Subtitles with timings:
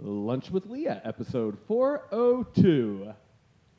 [0.00, 3.12] Lunch with Leah, episode 402.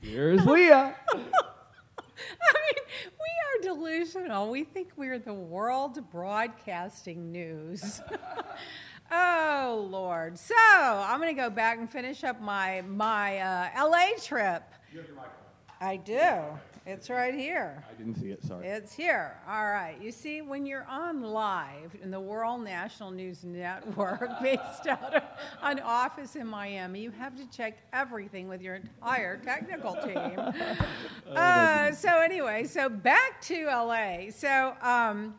[0.01, 0.95] Here's Leah.
[1.13, 4.49] I mean, we are delusional.
[4.49, 8.01] We think we're the world broadcasting news.
[9.11, 10.37] oh Lord!
[10.37, 14.63] So I'm going to go back and finish up my my uh, LA trip.
[15.81, 16.51] You have your microphone.
[16.51, 16.59] I do.
[16.85, 17.83] It's right here.
[17.87, 18.67] I didn't see it, sorry.
[18.67, 19.37] It's here.
[19.47, 19.95] All right.
[20.01, 25.23] You see, when you're on live in the World National News Network based out of
[25.61, 30.39] an office in Miami, you have to check everything with your entire technical team.
[31.35, 34.31] uh, so, anyway, so back to LA.
[34.31, 35.35] So, um,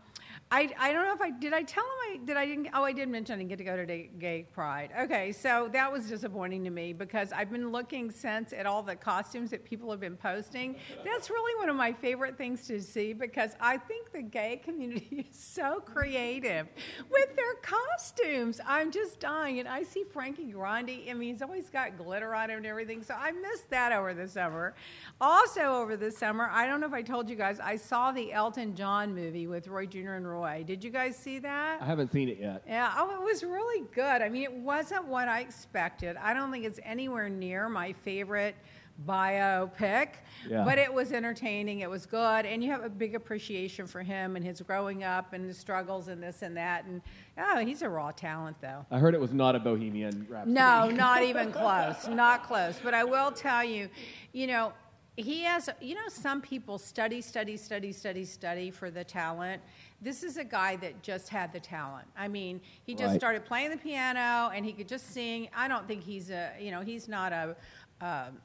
[0.53, 2.93] I, I don't know if I did I tell him Did I didn't oh I
[2.93, 6.65] did mention I didn't get to go to gay pride okay so that was disappointing
[6.65, 10.17] to me because I've been looking since at all the costumes that people have been
[10.17, 14.61] posting that's really one of my favorite things to see because I think the gay
[14.65, 16.67] community is so creative
[17.11, 21.71] with their costumes I'm just dying and I see Frankie Grande I mean he's always
[21.71, 24.75] got glitter on him and everything so I missed that over the summer
[25.21, 28.33] also over the summer I don't know if I told you guys I saw the
[28.33, 30.15] Elton John movie with Roy Jr.
[30.15, 31.83] and Roy did you guys see that?
[31.83, 32.63] I haven't seen it yet.
[32.67, 34.23] Yeah, oh, it was really good.
[34.23, 36.17] I mean, it wasn't what I expected.
[36.17, 38.55] I don't think it's anywhere near my favorite
[39.07, 40.09] biopic,
[40.49, 40.65] Yeah.
[40.65, 41.81] but it was entertaining.
[41.81, 45.33] It was good, and you have a big appreciation for him and his growing up
[45.33, 46.85] and his struggles and this and that.
[46.85, 47.01] And
[47.39, 48.85] oh, he's a raw talent, though.
[48.91, 50.53] I heard it was not a Bohemian Rhapsody.
[50.53, 52.07] No, not even close.
[52.09, 52.79] Not close.
[52.83, 53.89] But I will tell you,
[54.33, 54.73] you know,
[55.21, 59.61] he has, you know, some people study, study, study, study, study for the talent.
[60.01, 62.07] This is a guy that just had the talent.
[62.17, 63.21] I mean, he just Right.
[63.21, 65.49] started playing the piano and he could just sing.
[65.55, 67.57] I don't think he's a, you know, he's not a,
[68.01, 68.41] um,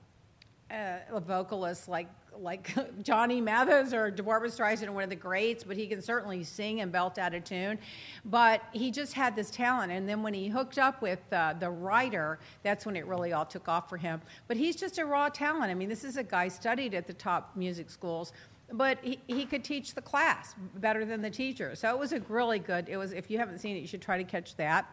[0.71, 2.07] a, a vocalist like
[2.39, 2.69] like
[3.01, 6.91] Johnny Mathis or Barbra Streisand one of the greats, but he can certainly sing and
[6.91, 7.79] belt out a tune.
[8.25, 11.69] But he just had this talent, and then when he hooked up with uh, the
[11.69, 14.21] writer, that's when it really all took off for him.
[14.47, 15.71] But he's just a raw talent.
[15.71, 18.33] I mean, this is a guy studied at the top music schools.
[18.71, 21.75] But he, he could teach the class better than the teacher.
[21.75, 24.01] So it was a really good, it was, if you haven't seen it, you should
[24.01, 24.87] try to catch that.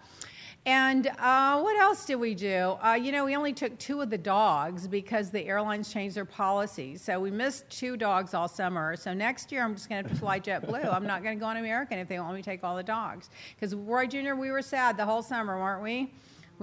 [0.64, 2.76] And uh, what else did we do?
[2.84, 6.24] Uh, you know, we only took two of the dogs because the airlines changed their
[6.24, 7.02] policies.
[7.02, 8.94] So we missed two dogs all summer.
[8.94, 10.92] So next year, I'm just going to have to fly JetBlue.
[10.92, 12.82] I'm not going to go on American if they won't let me take all the
[12.84, 13.28] dogs.
[13.56, 16.12] Because Roy Jr., we were sad the whole summer, weren't we?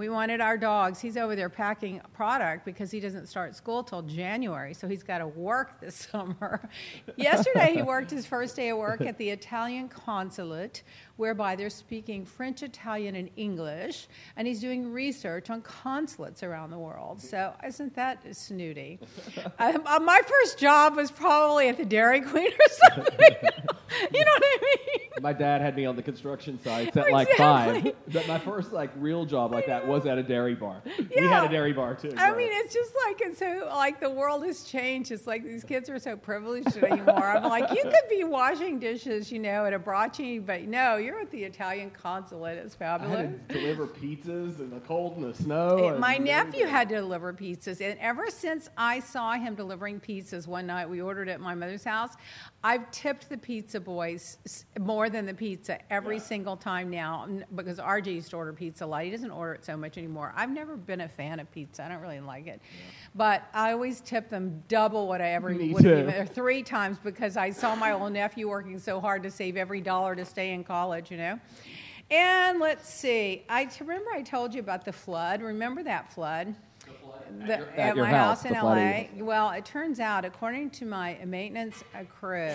[0.00, 0.98] We wanted our dogs.
[0.98, 5.18] He's over there packing product because he doesn't start school till January, so he's got
[5.18, 6.70] to work this summer.
[7.16, 10.84] Yesterday, he worked his first day of work at the Italian consulate,
[11.20, 16.78] whereby they're speaking French, Italian, and English, and he's doing research on consulates around the
[16.78, 17.20] world.
[17.20, 18.98] So, isn't that snooty?
[19.58, 23.36] um, uh, my first job was probably at the Dairy Queen or something.
[24.12, 25.00] you know what I mean?
[25.22, 27.76] My dad had me on the construction sites at like five.
[27.76, 27.94] Exactly.
[28.12, 30.82] But my first like real job like that was at a dairy bar.
[30.86, 31.04] Yeah.
[31.20, 32.12] We had a dairy bar too.
[32.16, 32.36] I right.
[32.36, 35.10] mean, it's just like it's so like the world has changed.
[35.10, 37.22] It's like these kids are so privileged anymore.
[37.22, 41.09] I'm like, you could be washing dishes, you know, at a bracci, but no, you're
[41.18, 42.58] at the Italian consulate.
[42.58, 43.18] It's I fabulous.
[43.18, 45.88] had to deliver pizzas in the cold and the snow.
[45.88, 50.46] And My nephew had to deliver pizzas, and ever since I saw him delivering pizzas
[50.46, 52.12] one night, we ordered at my mother's house.
[52.62, 54.36] I've tipped the pizza boys
[54.78, 58.86] more than the pizza every single time now because RJ used to order pizza a
[58.86, 59.02] lot.
[59.04, 60.34] He doesn't order it so much anymore.
[60.36, 61.84] I've never been a fan of pizza.
[61.84, 62.60] I don't really like it,
[63.14, 66.06] but I always tip them double what I ever Me would have too.
[66.06, 69.56] given, or three times because I saw my old nephew working so hard to save
[69.56, 71.10] every dollar to stay in college.
[71.10, 71.40] You know.
[72.10, 73.44] And let's see.
[73.48, 75.40] I remember I told you about the flood.
[75.40, 76.54] Remember that flood?
[77.38, 78.60] The- your- at at your my house, house, in LA.
[78.60, 79.26] flooding.
[79.26, 82.54] Well, it turns out, according to my maintenance uh, crew,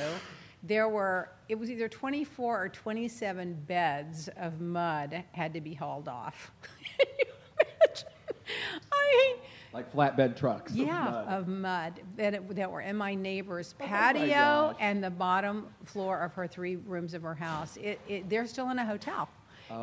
[0.63, 6.07] there were it was either 24 or 27 beds of mud had to be hauled
[6.07, 6.51] off.
[6.98, 7.25] Can you
[7.60, 8.07] imagine?
[8.92, 9.36] I mean,
[9.74, 10.72] like flatbed trucks.
[10.72, 11.27] of yeah, mud.
[11.27, 15.68] of mud that, it, that were in my neighbor's Oh my patio and the bottom
[15.83, 17.77] floor of her three rooms of her house.
[17.77, 19.30] It, it, they're still in a hotel.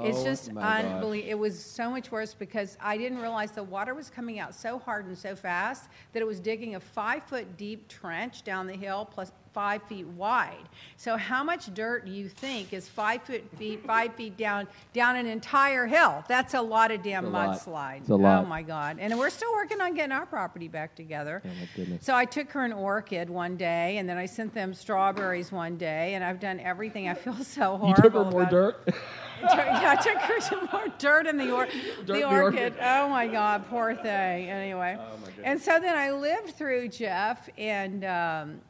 [0.05, 0.85] It's Oh, just my gosh.
[0.85, 1.31] unbelievable.
[1.31, 4.79] It was so much worse because I didn't realize the water was coming out so
[4.79, 8.75] hard and so fast that it was digging a five foot deep trench down the
[8.77, 10.69] hill plus five feet wide.
[10.97, 15.17] So how much dirt do you think is five foot feet, five feet down, down
[15.17, 16.25] an entire hill?
[16.29, 17.49] That's a lot of damn It's a lot.
[17.59, 18.01] mudslide.
[18.01, 18.45] It's a lot.
[18.45, 18.97] Oh my God!
[19.01, 21.43] And we're still working on getting our property back together.
[21.45, 22.05] Oh, my goodness.
[22.05, 25.77] So I took her an orchid one day, and then I sent them strawberries one
[25.77, 27.09] day, and I've done everything.
[27.09, 27.89] I feel so horrible.
[27.93, 28.89] You took her more dirt?
[29.43, 31.65] yeah, I took her some more dirt in the, or-
[32.01, 32.61] in the the orchid.
[32.61, 32.75] orchid.
[32.81, 34.49] Oh my God, poor thing.
[34.49, 38.61] Anyway, Oh, and so then I lived through Jeff and um,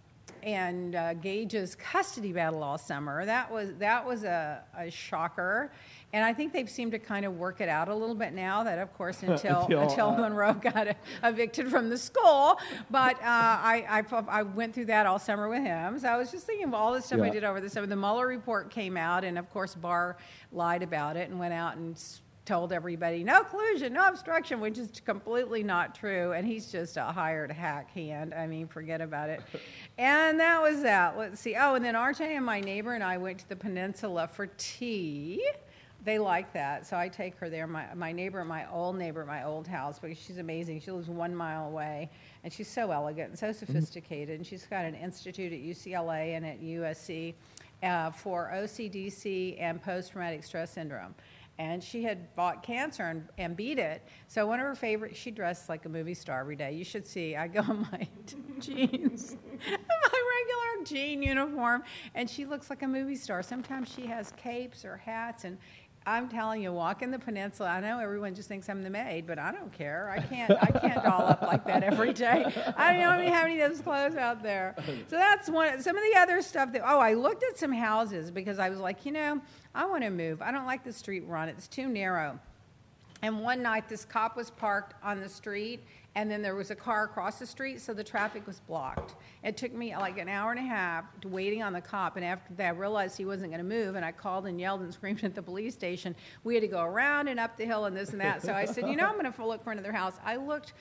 [0.42, 3.24] and uh, Gage's custody battle all summer.
[3.24, 5.72] That was that was a, a shocker.
[6.14, 8.62] And I think they've seemed to kind of work it out a little bit now.
[8.64, 10.94] That, of course, until Until, until, uh, Monroe got
[11.24, 12.58] evicted from the school.
[12.90, 15.98] But uh, I, I I went through that all summer with him.
[15.98, 17.86] So I was just thinking of all the stuff I did over the summer.
[17.86, 20.18] The Mueller report came out, and of course, Barr
[20.52, 24.78] lied about it and went out and s- told everybody no collusion, no obstruction, which
[24.78, 26.32] is completely not true.
[26.32, 28.34] And he's just a hired hack hand.
[28.34, 29.42] I mean, forget about it.
[29.98, 31.16] and that was that.
[31.16, 31.54] Let's see.
[31.54, 35.46] Oh, and then RJ and my neighbor and I went to the peninsula for tea.
[36.04, 37.68] They like that, so I take her there.
[37.68, 40.80] My, my neighbor, my old neighbor, my old house, because she's amazing.
[40.80, 42.10] She lives one mile away,
[42.42, 44.34] and she's so elegant and so sophisticated.
[44.36, 47.34] And she's got an institute at UCLA and at USC
[47.84, 51.14] uh, for OCDC and post-traumatic stress syndrome.
[51.58, 54.02] And she had fought cancer and, and beat it.
[54.26, 56.72] So one of her favorite, she dressed like a movie star every day.
[56.72, 57.36] You should see.
[57.36, 58.08] I go in my
[58.58, 59.36] jeans,
[59.70, 61.82] my regular jean uniform,
[62.14, 63.42] and she looks like a movie star.
[63.42, 65.58] Sometimes she has capes or hats, and
[66.04, 67.68] I'm telling you, walking the peninsula.
[67.68, 70.10] I know everyone just thinks I'm the maid, but I don't care.
[70.10, 70.50] I can't.
[70.50, 72.44] I can't doll up like that every day.
[72.76, 74.74] I don't even have any of those clothes out there.
[75.08, 75.80] So that's one.
[75.80, 76.82] Some of the other stuff that.
[76.84, 79.40] Oh, I looked at some houses because I was like, you know,
[79.74, 80.42] I want to move.
[80.42, 81.48] I don't like the street run.
[81.48, 82.38] It's too narrow.
[83.22, 85.84] And one night, this cop was parked on the street,
[86.16, 89.14] and then there was a car across the street, so the traffic was blocked.
[89.44, 92.52] It took me like an hour and a half waiting on the cop, and after
[92.54, 95.22] that, I realized he wasn't going to move, and I called and yelled and screamed
[95.22, 96.16] at the police station.
[96.42, 98.42] We had to go around and up the hill and this and that.
[98.42, 100.14] So I said, you know, I'm going to look for another house.
[100.24, 100.72] I looked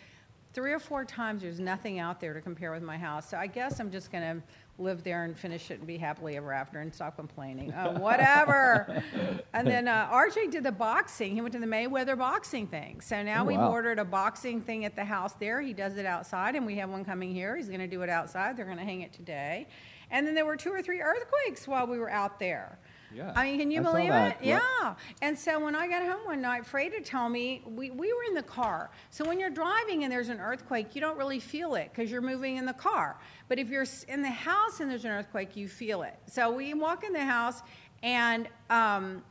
[0.54, 1.44] three or four times.
[1.44, 3.30] There's nothing out there to compare with my house.
[3.30, 4.44] So I guess I'm just going to
[4.82, 7.74] live there and finish it and be happily ever after and stop complaining.
[7.78, 9.04] Oh, whatever.
[9.54, 11.34] and then uh, RJ did the boxing.
[11.34, 13.02] He went to the Mayweather boxing thing.
[13.02, 13.72] So now Oh, we've wow.
[13.72, 15.62] ordered a boxing thing at the house there.
[15.62, 17.56] He does it outside, and we have one coming here.
[17.56, 18.58] He's going to do it outside.
[18.58, 19.68] They're going to hang it today.
[20.10, 22.78] And then there were two or three earthquakes while we were out there.
[23.14, 23.34] Yeah.
[23.36, 24.38] I mean, can you I believe it?
[24.42, 24.62] Yep.
[24.82, 24.96] Yeah.
[25.22, 28.34] And so when I got home one night, Freda told me we, we were in
[28.34, 28.90] the car.
[29.10, 32.22] So when you're driving and there's an earthquake, you don't really feel it because you're
[32.22, 33.18] moving in the car.
[33.48, 36.16] But if you're in the house and there's an earthquake, you feel it.
[36.28, 37.62] So we walk in the house
[38.04, 39.24] and um,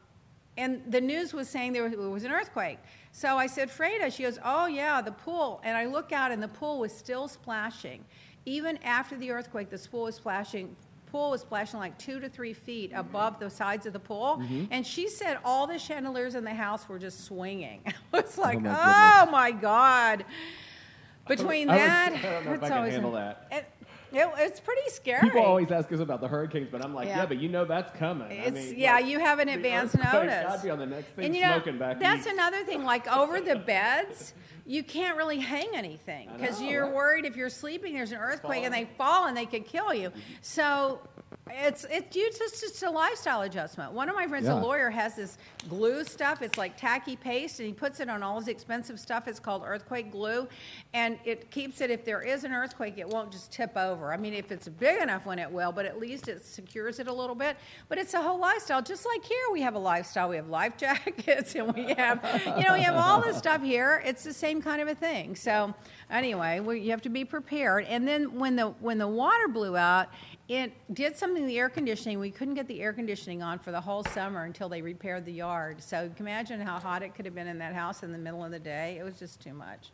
[0.56, 2.79] and the news was saying there was, there was an earthquake.
[3.12, 5.61] So I said, Freda, she goes, oh yeah, the pool.
[5.65, 8.05] And I look out and the pool was still splashing.
[8.44, 10.76] Even after the earthquake, the pool was splashing.
[11.11, 14.65] Pool was splashing like two to three feet above the sides of the pool, Mm-hmm.
[14.71, 17.83] and she said all the chandeliers in the house were just swinging.
[18.15, 18.71] It's like, my
[19.27, 20.25] oh my god!
[21.29, 23.47] Between I would- that, I don't know if I can always handle that.
[23.51, 23.80] It,
[24.12, 25.21] it- it's pretty scary.
[25.23, 27.27] People always ask us about the hurricanes, but I'm like, yeah, Yeah.
[27.27, 28.31] but you know that's coming.
[28.41, 30.47] I mean, yeah, like, you have an advance notice.
[30.49, 32.35] I'd be on the next thing and you know, smoking back that's east.
[32.35, 32.85] another thing.
[32.85, 34.35] Like over the beds,
[34.67, 36.95] you can't really hang anything because you're right?
[36.95, 40.12] worried if you're sleeping, there's an earthquake and they fall and they could kill you.
[40.41, 41.01] So.
[41.53, 43.93] It's it's you just just a lifestyle adjustment.
[43.93, 44.55] One of my friends, Yeah.
[44.55, 45.37] a lawyer, has this
[45.69, 46.43] glue stuff.
[46.43, 49.26] It's like tacky paste, and he puts it on all his expensive stuff.
[49.28, 50.49] It's called earthquake glue,
[50.95, 51.90] and it keeps it.
[51.90, 54.12] If there is an earthquake, it won't just tip over.
[54.12, 57.09] I mean, if it's big enough, when it will, but at least it secures it
[57.09, 57.57] a little bit.
[57.88, 58.81] But it's a whole lifestyle.
[58.83, 60.28] Just like here, we have a lifestyle.
[60.28, 62.25] We have life jackets, and we have,
[62.59, 64.02] you know, we have all this stuff here.
[64.05, 65.35] It's the same kind of a thing.
[65.35, 65.75] So
[66.11, 67.85] anyway, we, you have to be prepared.
[67.87, 70.09] And then when the when the water blew out,
[70.50, 72.19] it did something to the air conditioning.
[72.19, 75.33] We couldn't get the air conditioning on for the whole summer until they repaired the
[75.33, 75.80] yard.
[75.80, 78.19] So you can imagine how hot it could have been in that house in the
[78.19, 78.97] middle of the day.
[78.99, 79.92] It was just too much.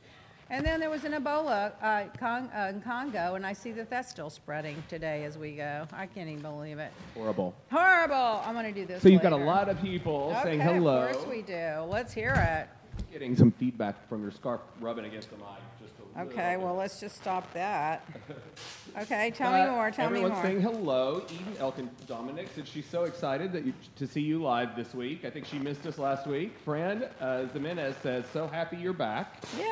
[0.49, 3.91] And then there was an Ebola uh, Cong- uh, in Congo, and I see that
[3.91, 5.87] that's still spreading today as we go.
[5.93, 6.93] I can't even believe it.
[7.15, 7.55] Horrible.
[7.71, 8.43] Horrible.
[8.47, 9.03] I'm going to do this.
[9.03, 11.03] So you've got a lot of people okay, saying hello.
[11.03, 11.81] Of course we do.
[11.87, 12.69] Let's hear it.
[13.13, 15.47] Getting some feedback from your scarf rubbing against the mic.
[15.83, 18.09] Just a little Okay, well, let's just stop that.
[18.99, 19.91] Okay, tell me Uh, more.
[19.91, 20.31] Tell me more.
[20.31, 21.23] everyone's saying hello.
[21.31, 25.25] Eden Elkin Dominic said she's so excited that you, to see you live this week.
[25.25, 26.57] I think she missed us last week.
[26.65, 29.43] Fran uh, Jimenez says, so happy you're back.
[29.59, 29.65] Yay!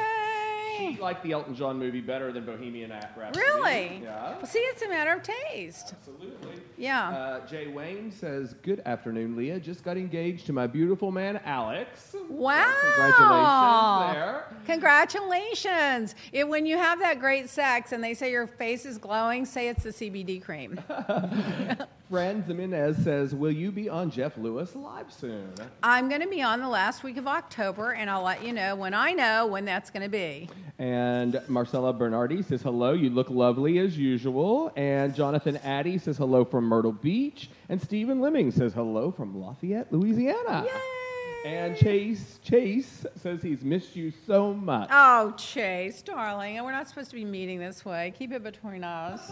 [0.76, 3.38] She liked the Elton John movie better than Bohemian Rhapsody.
[3.38, 4.00] Really?
[4.02, 4.36] Yeah.
[4.36, 5.94] Well, see, it's a matter of taste.
[5.98, 6.62] Absolutely.
[6.76, 7.08] Yeah.
[7.08, 9.60] Uh, Jay Wayne says, "Good afternoon, Leah.
[9.60, 12.14] Just got engaged to my beautiful man, Alex.
[12.28, 12.64] Wow.
[12.80, 14.44] Congratulations there.
[14.66, 16.14] Congratulations.
[16.32, 19.68] It, when you have that great sex and they say your face is glowing, say
[19.68, 20.80] it's the CBD cream.
[22.14, 25.52] Fran Jimenez says, "Will you be on Jeff Lewis live soon?"
[25.83, 28.76] I'm going to be on the last week of October, and I'll let you know
[28.76, 30.49] when I know when that's going to be.
[30.78, 32.92] And Marcella Bernardi says, "Hello.
[32.92, 38.21] You look lovely as usual." And Jonathan Addy says, "Hello from Myrtle Beach." And Stephen
[38.21, 41.03] Lemming says, "Hello from Lafayette, Louisiana." Yay!
[41.44, 44.88] And Chase Chase says he's missed you so much.
[44.90, 48.14] Oh, Chase, darling, and we're not supposed to be meeting this way.
[48.18, 49.28] Keep it between us.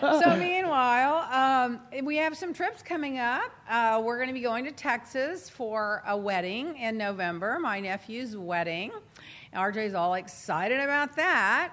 [0.00, 3.50] so, meanwhile, um, we have some trips coming up.
[3.66, 8.36] Uh, we're going to be going to Texas for a wedding in November, my nephew's
[8.36, 8.92] wedding.
[9.54, 11.72] RJ's all excited about that.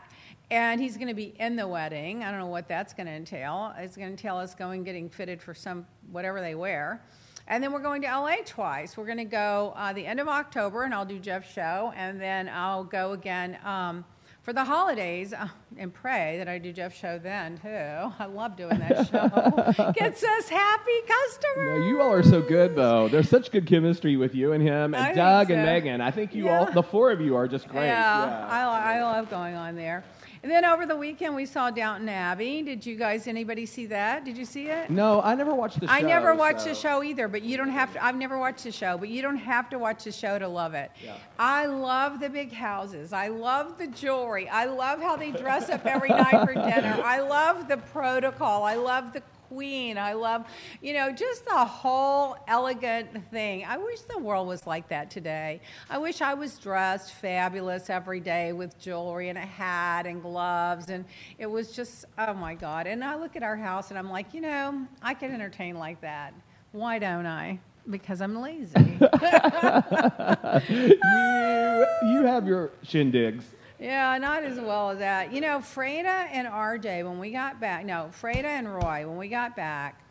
[0.51, 2.24] And he's going to be in the wedding.
[2.24, 3.74] I don't know what that's going to entail.
[3.77, 7.01] It's going to entail us going getting fitted for some whatever they wear.
[7.48, 8.98] And then we're going to LA twice.
[8.98, 12.20] We're going to go uh, the end of October, and I'll do Jeff's show, and
[12.20, 14.04] then I'll go again um,
[14.42, 15.48] for the holidays uh,
[15.78, 17.68] and pray that I do Jeff's show then too.
[17.68, 19.92] I love doing that show.
[19.96, 21.80] Gets us happy customers.
[21.82, 23.08] No, you all are so good, though.
[23.10, 25.64] There's such good chemistry with you and him, and I Doug and.
[25.64, 26.02] Megan.
[26.02, 26.60] I think you Yeah.
[26.66, 27.86] all, the four of you, are just great.
[27.86, 30.04] Yeah, I, I love going on there.
[30.46, 32.62] And then over the weekend we saw Downton Abbey.
[32.62, 34.25] Did you guys, anybody see that?
[34.25, 34.92] Did you see it?
[34.92, 35.94] No, I never watched the show.
[35.94, 38.06] I never watched the show either, but you don't have to.
[38.06, 40.75] I've never watched the show, but you don't have to watch the show to love
[40.75, 40.92] it.
[41.04, 41.16] Yeah.
[41.40, 43.12] I love the big houses.
[43.12, 44.48] I love the jewelry.
[44.48, 47.02] I love how they dress up every night for dinner.
[47.04, 48.66] I love the protocol.
[48.66, 49.98] I love the queen.
[49.98, 50.46] I love,
[50.82, 53.66] you know, just the whole elegant thing.
[53.66, 55.62] I wish the world was like that today.
[55.90, 60.90] I wish I was dressed fabulous every day with jewelry and a hat and gloves.
[60.90, 61.06] And
[61.38, 62.88] it was just, oh my God.
[62.88, 66.02] And I look at our house and I'm like, you know, I could entertain like
[66.02, 66.34] that.
[66.72, 67.60] Why don't I?
[67.90, 69.00] Because I'm lazy.
[71.06, 73.44] You, you have your shindigs.
[73.79, 75.34] Yeah, not as well as that.
[75.34, 79.27] You know, Freda and RJ, when we got back, no, Freda and Roy, when we
[79.27, 80.01] got back,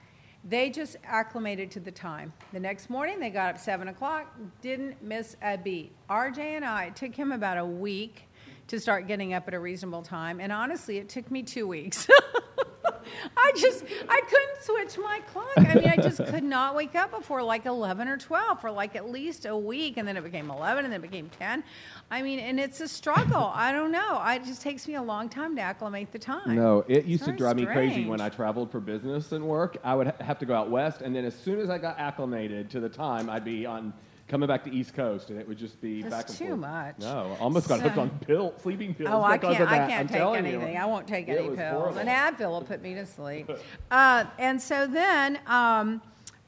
[0.46, 2.32] they just acclimated to the time.
[2.52, 5.92] The next morning, they got up 7 o'clock, didn't miss a beat.
[6.10, 8.24] RJ and I, it took him about a week
[8.66, 12.08] to start getting up at a reasonable time, and honestly, it took me two weeks.
[13.36, 15.46] I just, I couldn't switch my clock.
[15.56, 18.96] I mean, I just could not wake up before like 11 or 12 for like
[18.96, 21.62] at least a week, and then it became 11, and then it became 10.
[22.10, 23.50] I mean, and it's a struggle.
[23.54, 24.16] I don't know.
[24.16, 26.54] I, it just takes me a long time to acclimate the time.
[26.54, 29.76] No, it used to drive me crazy when I traveled for business and work.
[29.84, 31.98] I would ha- have to go out west, and then as soon as I got
[31.98, 33.92] acclimated to the time, I'd be on
[34.28, 36.60] coming back to East Coast, and it would just be That's back and too forth.
[36.60, 36.94] much.
[37.00, 39.64] No, almost got hooked So- on pill, sleeping pills Oh, I because can't.
[39.64, 39.82] of that.
[39.82, 40.52] I can't I'm take telling you.
[40.58, 40.76] anything.
[40.78, 41.72] I won't take It any was pills.
[41.72, 41.98] horrible.
[41.98, 43.50] An Advil will put me to sleep.
[43.90, 46.00] Uh, and so then, um,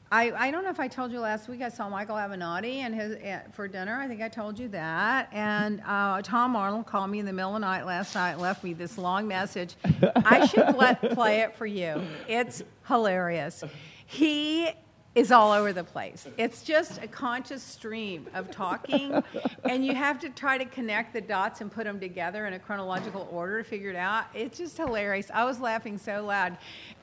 [0.09, 1.61] I, I don't know if I told you last week.
[1.61, 3.99] I saw Michael Avenatti and his uh, for dinner.
[3.99, 5.27] I think I told you that.
[5.33, 8.41] And uh, Tom Arnold called me in the middle of the night last night and
[8.41, 9.75] left me this long message.
[10.15, 12.01] I should let play it for you.
[12.29, 13.65] It's hilarious.
[14.05, 14.69] He
[15.17, 16.27] is all over the place.
[16.37, 19.23] It's just a conscious stream of talking,
[19.63, 22.59] and you have to try to connect the dots and put them together in a
[22.59, 24.25] chronological order to figure it out.
[24.35, 25.31] It's just hilarious.
[25.33, 26.57] I was laughing so loud.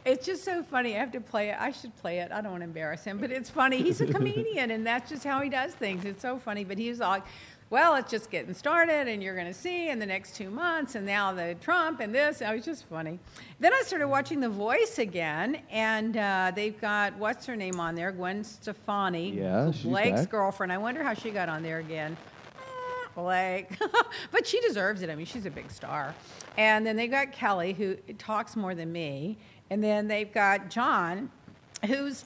[0.04, 0.94] It's just so funny.
[0.94, 1.56] I have to play it.
[1.59, 2.30] I should play it.
[2.30, 3.83] I don't want to embarrass him, but it's funny.
[3.83, 6.04] He's a comedian, and that's just how he does things.
[6.04, 6.62] It's so funny.
[6.62, 7.25] But he's like,
[7.75, 10.95] well, it's just getting started, and you're going to see in the next two months,
[10.95, 12.40] and now the Trump and this.
[12.40, 13.19] It was just funny.
[13.59, 17.97] Then I started watching The Voice again, and uh, they've got what's her name on
[17.97, 20.31] there, Gwen Stefani, Yeah, she's Blake's back.
[20.31, 20.73] girlfriend.
[20.73, 22.16] I wonder how she got on there again.
[22.54, 23.76] Eh, Blake,
[24.31, 25.11] but she deserves it.
[25.11, 26.14] I mean, she's a big star.
[26.57, 29.37] And then they've got Kelly, who talks more than me,
[29.71, 31.28] and then they've got John,
[31.85, 32.25] who's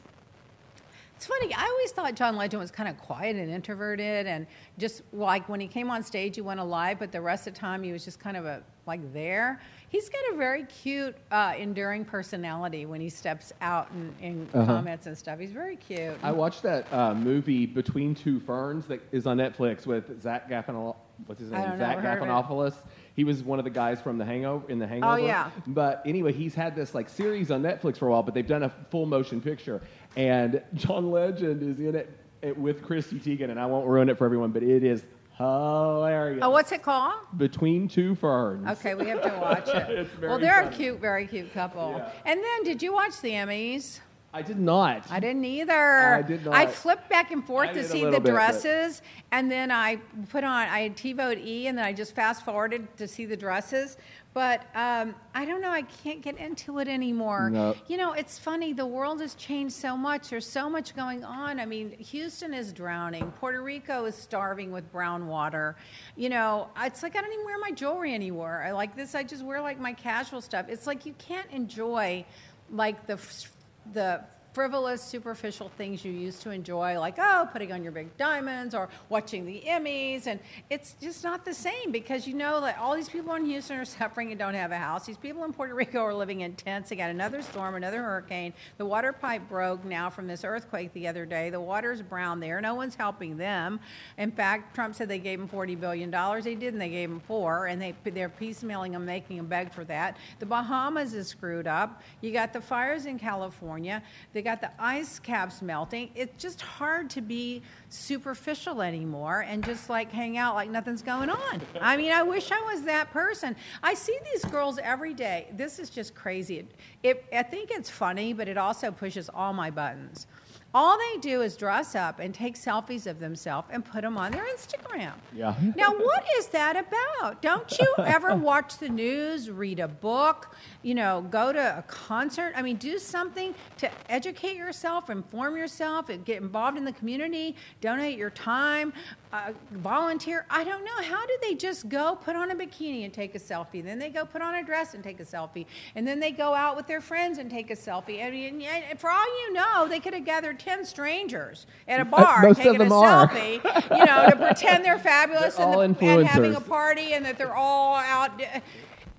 [1.18, 1.52] it's funny.
[1.52, 4.46] I always thought John Legend was kind of quiet and introverted, and
[4.78, 7.58] just like when he came on stage, he went alive, but the rest of the
[7.58, 9.60] time he was just kind of a like there.
[9.88, 14.64] He's got a very cute, uh, enduring personality when he steps out and, and Uh-huh.
[14.76, 15.40] comments and stuff.
[15.40, 16.14] He's very cute.
[16.22, 20.94] I watched that uh, movie Between Two Ferns that is on Netflix with Zach Galifianakis.
[21.26, 21.68] What's his I name?
[21.70, 22.46] don't Zach know, heard of.
[22.46, 22.74] Galifianakis.
[23.16, 25.14] He was one of the guys from the Hangover in the Hangover.
[25.14, 25.50] Oh, yeah.
[25.66, 28.62] But anyway, he's had this like series on Netflix for a while, but they've done
[28.62, 29.82] a full motion picture,
[30.16, 32.10] and John Legend is in it,
[32.42, 35.04] it with Chrissy Teigen, and I won't ruin it for everyone, but it is
[35.36, 36.40] hilarious.
[36.42, 37.14] oh, what's it called?
[37.36, 38.66] Between Two Ferns.
[38.78, 40.08] Okay, we have to watch it.
[40.20, 41.94] Well, they're a cute, very cute couple.
[41.96, 42.10] Yeah.
[42.26, 44.00] And then, did you watch the Emmys?
[44.38, 45.10] I did not.
[45.10, 46.14] I didn't either.
[46.14, 46.54] I did not.
[46.54, 49.02] I flipped back and forth I to see the bit, but- dresses,
[49.32, 49.96] and then I
[50.28, 50.68] put on.
[50.68, 53.96] I had TiVoed E, and then I just fast forwarded to see the dresses.
[54.34, 55.70] But um, I don't know.
[55.72, 57.50] I can't get into it anymore.
[57.50, 57.74] No.
[57.88, 58.72] You know, it's funny.
[58.72, 60.30] The world has changed so much.
[60.30, 61.58] There's so much going on.
[61.58, 63.32] I mean, Houston is drowning.
[63.40, 65.74] Puerto Rico is starving with brown water.
[66.14, 68.62] You know, it's like I don't even wear my jewelry anymore.
[68.64, 69.16] I like this.
[69.16, 70.66] I just wear like my casual stuff.
[70.68, 72.24] It's like you can't enjoy
[72.70, 73.50] like the f-
[73.92, 74.24] the
[74.58, 78.88] frivolous, superficial things you used to enjoy, like, oh, putting on your big diamonds or
[79.08, 80.26] watching the Emmys.
[80.26, 83.78] And it's just not the same because you know that all these people in Houston
[83.78, 85.06] are suffering and don't have a house.
[85.06, 86.88] These people in Puerto Rico are living in tents.
[86.88, 88.52] They got another storm, another hurricane.
[88.78, 91.50] The water pipe broke now from this earthquake the other day.
[91.50, 92.60] The water's brown there.
[92.60, 93.78] No one's helping them.
[94.16, 96.10] In fact, Trump said they gave them $40 billion.
[96.42, 96.80] They didn't.
[96.80, 100.16] They gave them four, and they, they're piecemealing them, making them beg for that.
[100.40, 102.02] The Bahamas is screwed up.
[102.22, 104.02] You got the fires in California.
[104.32, 106.08] They got the ice caps melting.
[106.14, 111.28] It's just hard to be superficial anymore and just like hang out like nothing's going
[111.28, 111.60] on.
[111.82, 113.54] I mean, I wish I was that person.
[113.82, 115.48] I see these girls every day.
[115.52, 116.60] This is just crazy.
[116.60, 120.26] It, it, I think it's funny, but it also pushes all my buttons.
[120.74, 124.32] All they do is dress up and take selfies of themselves and put them on
[124.32, 125.12] their Instagram.
[125.34, 125.54] Yeah.
[125.76, 127.40] Now, what is that about?
[127.40, 130.54] Don't you ever watch the news, read a book,
[130.88, 132.54] you know, go to a concert?
[132.56, 137.56] I mean, do something to educate yourself, inform yourself, and get involved in the community,
[137.82, 138.94] donate your time,
[139.30, 140.46] uh, volunteer.
[140.48, 141.02] I don't know.
[141.02, 143.84] How do they just go put on a bikini and take a selfie?
[143.84, 145.66] Then they go put on a dress and take a selfie.
[145.94, 148.24] And then they go out with their friends and take a selfie.
[148.24, 152.04] I mean, and for all you know, they could have gathered 10 strangers at a
[152.06, 153.28] bar most taking a are.
[153.28, 153.62] selfie,
[153.98, 157.36] you know, to pretend they're fabulous They're and, the, and having a party and that
[157.36, 158.30] they're all out.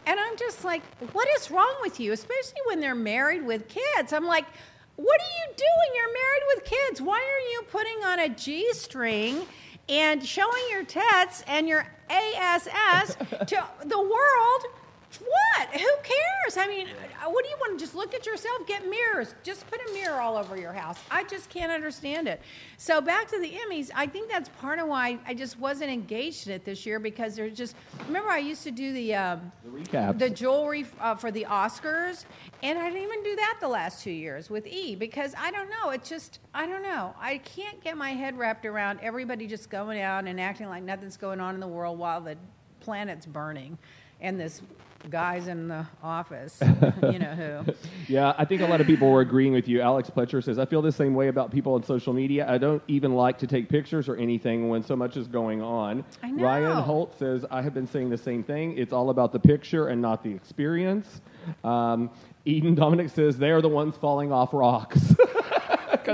[0.09, 0.81] And I'm just like,
[1.13, 2.13] what is wrong with you?
[2.13, 4.11] Especially when they're married with kids.
[4.11, 4.45] I'm like,
[4.95, 5.95] what are you doing?
[5.95, 6.99] You're married with kids.
[6.99, 9.45] Why are you putting on a G string
[9.87, 14.78] and showing your tits and your ASS to the world?
[15.17, 15.69] What?
[15.73, 16.57] Who cares?
[16.57, 18.65] I mean, uh, what do you want to just look at yourself?
[18.67, 19.33] Get mirrors.
[19.43, 20.97] Just put a mirror all over your house.
[21.09, 22.41] I just can't understand it.
[22.77, 23.89] So back to the Emmys.
[23.95, 27.35] I think that's part of why I just wasn't engaged in it this year because
[27.35, 27.75] there's just.
[28.07, 30.19] Remember, I used to do the um, The recaps.
[30.19, 32.25] the jewelry uh, for the Oscars,
[32.61, 35.69] and I didn't even do that the last two years with E because I don't
[35.69, 35.89] know.
[35.89, 37.15] It's just I don't know.
[37.19, 41.17] I can't get my head wrapped around everybody just going out and acting like nothing's
[41.17, 42.38] going on in the world while the
[42.79, 43.77] planet's burning,
[44.21, 44.62] and this
[45.09, 46.59] guy's in the office,
[47.03, 47.73] you know who.
[48.07, 49.81] Yeah, I think a lot of people were agreeing with you.
[49.81, 52.49] Alex Pletcher says, I feel the same way about people on social media.
[52.49, 56.03] I don't even like to take pictures or anything when so much is going on.
[56.21, 56.43] I know.
[56.43, 58.77] Ryan Holt says, I have been saying the same thing.
[58.77, 61.21] It's all about the picture and not the experience.
[61.63, 62.09] Um,
[62.45, 65.15] Eden Dominic says, they're the ones falling off rocks.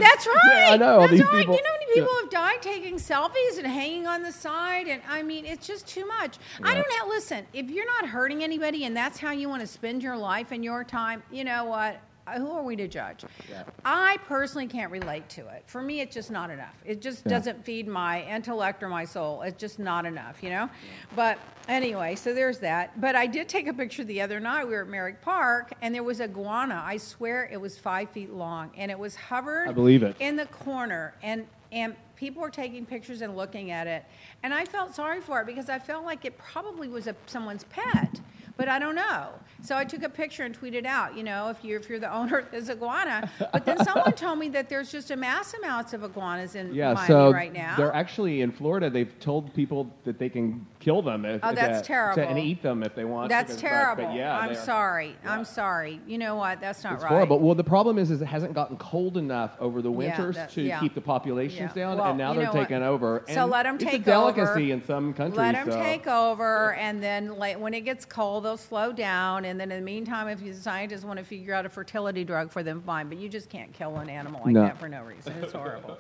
[0.02, 0.36] That's right.
[0.46, 1.00] Yeah, I know.
[1.00, 1.32] That's these right.
[1.40, 1.56] people.
[1.56, 2.22] you know how many people Yeah.
[2.22, 6.06] have died taking selfies and hanging on the side, and I mean, it's just too
[6.06, 6.38] much.
[6.64, 7.08] I don't know.
[7.08, 10.52] Listen, if you're not hurting anybody, and that's how you want to spend your life
[10.52, 12.00] and your time, you know what?
[12.34, 13.24] Who are we to judge?
[13.50, 13.64] Yeah.
[13.86, 15.64] I personally can't relate to it.
[15.68, 16.74] For me, it's just not enough.
[16.84, 17.30] It just Yeah.
[17.30, 19.44] doesn't feed my intellect or my soul.
[19.44, 20.68] It's just not enough, you know?
[21.16, 23.00] But anyway, so there's that.
[23.00, 24.66] But I did take a picture the other night.
[24.68, 26.82] We were at Merrick Park, and there was a iguana.
[26.84, 30.16] I swear it was five feet long, and it was hovered I believe it.
[30.20, 31.14] in the corner.
[31.22, 34.04] And, and people were taking pictures and looking at it.
[34.42, 37.66] And I felt sorry for it because I felt like it probably was a, someone's
[37.66, 38.20] pet.
[38.58, 39.30] But I don't know.
[39.62, 42.13] So I took a picture and tweeted out, you know, if you're, if you're the
[42.13, 43.30] owner of this iguana.
[43.52, 46.94] But then someone told me that there's just a mass amounts of iguanas in Yeah,
[46.94, 47.76] Miami so right now.
[47.76, 48.89] they're actually in Florida.
[48.89, 52.22] They've told people that they can kill them if, Oh, that's that- terrible.
[52.24, 53.30] and eat them if they want.
[53.30, 54.06] That's terrible.
[54.06, 55.15] But, yeah, I'm sorry.
[55.24, 55.34] yeah.
[55.34, 56.00] I'm sorry.
[56.06, 56.62] You know what?
[56.62, 57.10] That's not It's right.
[57.10, 57.39] horrible.
[57.39, 60.52] Well, the problem is, is it hasn't gotten cold enough over the Yeah, winters that-
[60.52, 60.80] to yeah.
[60.80, 61.82] keep the populations Yeah.
[61.88, 62.60] down, Well, and now they're know what?
[62.70, 63.24] taking over.
[63.28, 64.74] So And let 'em it's take a delicacy over.
[64.74, 65.38] in some countries.
[65.38, 69.44] Let them so- take over, and then like, when it gets cold, they'll slow down.
[69.46, 72.52] And then in the meantime, if you scientists want to figure out a fertility drug
[72.52, 73.10] for them, fine.
[73.10, 74.62] But you just can't kill an animal like No.
[74.62, 75.34] that for no reason.
[75.42, 75.98] It's horrible.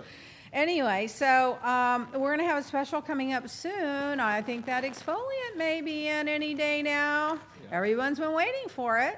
[0.53, 4.21] Anyway, so um, we're going to have a special coming up soon.
[4.21, 7.39] I think that exfoliant may be in any day now.
[7.71, 9.17] Everyone's been waiting for it.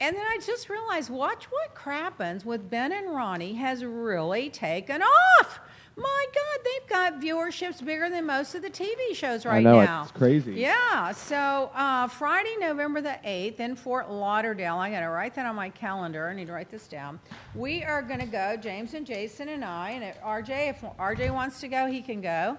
[0.00, 5.00] And then I just realized, watch what crappens with Ben and Ronnie has really taken
[5.02, 5.60] off.
[5.96, 9.80] My God, they've got viewerships bigger than most of the TV shows right I know,
[9.80, 10.02] now.
[10.02, 10.54] it's crazy.
[10.54, 11.12] Yeah.
[11.12, 15.54] So uh, Friday, November the 8th in Fort Lauderdale, I'm going to write that on
[15.54, 16.28] my calendar.
[16.28, 17.20] I need to write this down.
[17.54, 21.32] We are going to go, James and Jason and I, and if RJ, if RJ
[21.32, 22.56] wants to go, he can go.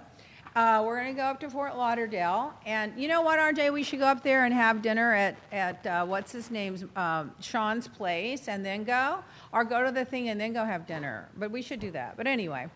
[0.56, 3.74] Uh, we're going to go up to Fort Lauderdale, and you know what, RJ?
[3.74, 7.32] We should go up there and have dinner at at uh, what's his name's um,
[7.41, 9.21] Sean's place, and then go,
[9.52, 11.28] or go to the thing and then go have dinner.
[11.36, 12.15] But we should do that.
[12.15, 12.69] But anyway.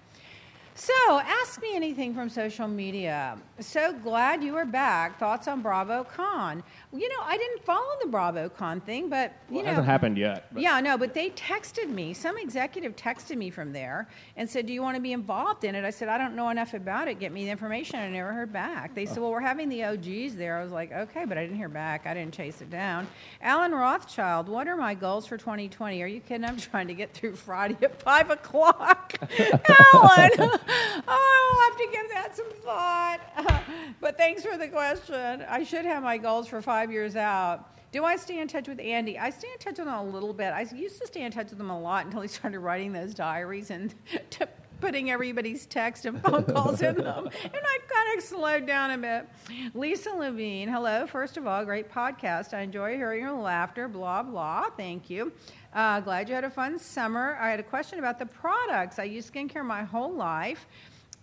[0.80, 3.38] So, ask me anything from social media.
[3.60, 5.20] So glad you are back.
[5.20, 6.64] Thoughts on BravoCon?
[6.92, 10.18] You know, I didn't follow the BravoCon thing, but you Well, it know, hasn't happened
[10.18, 10.48] yet.
[10.52, 12.16] but- yeah, no, but they texted me.
[12.16, 15.76] Some executive texted me from there and said, "Do you want to be involved in
[15.76, 17.20] it?" I said, "I don't know enough about it.
[17.20, 18.96] Get me the information." I never heard back.
[18.96, 21.58] They said, "Well, we're having the OGs there." I was like, "Okay," but I didn't
[21.58, 22.08] hear back.
[22.08, 23.08] I didn't chase it down.
[23.40, 26.02] Alan Rothschild, what are my goals for 2020?
[26.02, 26.44] Are you kidding?
[26.44, 29.14] I'm trying to get through Friday at five o'clock.
[29.40, 30.58] Alan, oh,
[31.08, 33.20] I'll have to give that some thought.
[34.02, 35.44] but thanks for the question.
[35.48, 37.76] I should have my goals for five years out.
[37.92, 39.18] Do I stay in touch with Andy?
[39.18, 40.52] I stay in touch with him a little bit.
[40.54, 43.14] I used to stay in touch with him a lot until he started writing those
[43.14, 43.94] diaries and
[44.80, 47.30] putting everybody's text and phone calls in them.
[47.44, 49.28] And I kind of slowed down a bit.
[49.74, 51.06] Lisa Levine, hello.
[51.08, 52.54] First of all, great podcast.
[52.54, 54.70] I enjoy hearing your laughter, blah, blah.
[54.78, 55.32] Thank you.
[55.74, 57.38] Uh, glad you had a fun summer.
[57.42, 59.00] I had a question about the products.
[59.00, 60.68] I use skincare my whole life.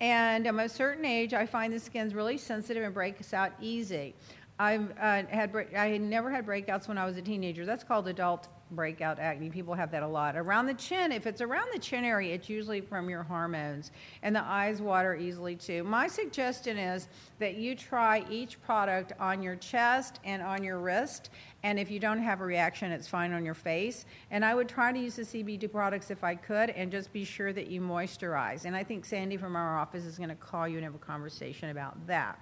[0.01, 4.15] And at a certain age, I find the skin's really sensitive and breaks out easy.
[4.59, 7.67] I've uh, had I had never had breakouts when I was a teenager.
[7.67, 9.51] That's called adult breakout acne.
[9.51, 10.35] People have that a lot.
[10.35, 13.93] Around the chin, if it's around the chin area, it's usually from your hormones.
[14.23, 15.85] And the eyes water easily too.
[15.85, 21.31] My suggestion is that you try each product on your chest and on your wrist.
[21.63, 24.07] And if you don't have a reaction, it's fine on your face.
[24.31, 27.25] And I would try to use the CBD products if I could and just be
[27.25, 28.65] sure that you moisturize.
[28.65, 30.99] And I think Sandy from our office is going to call you and have a
[30.99, 32.41] conversation about that.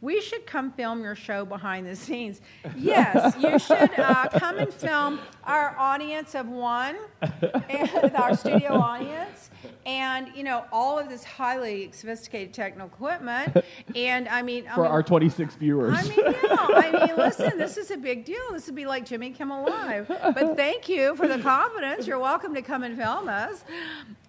[0.00, 2.40] We should come film your show behind the scenes.
[2.76, 9.50] Yes, you should uh, come and film our audience of one, and our studio audience,
[9.84, 13.58] and you know all of this highly sophisticated technical equipment.
[13.94, 15.92] And I mean, I For mean, our 26 viewers.
[15.94, 16.56] I mean, yeah.
[16.58, 18.40] I mean, listen, this is a big deal.
[18.52, 20.08] This would be like Jimmy Kimmel Live.
[20.08, 22.06] But thank you for the confidence.
[22.06, 23.64] You're welcome to come and film us.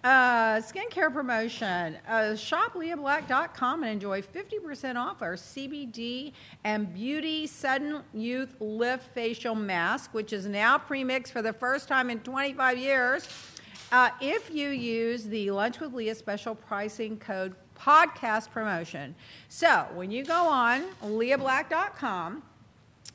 [0.04, 1.96] Uh, skincare promotion.
[2.08, 6.32] Uh, shop leahblack.com and enjoy 50% off our CBD
[6.64, 12.10] and Beauty Sudden Youth Lift Facial Mask, which is now premixed for the first time
[12.10, 13.28] in 25 years.
[13.92, 19.14] Uh, if you use the Lunch with Leah special pricing code podcast promotion.
[19.48, 22.42] So when you go on leahblack.com,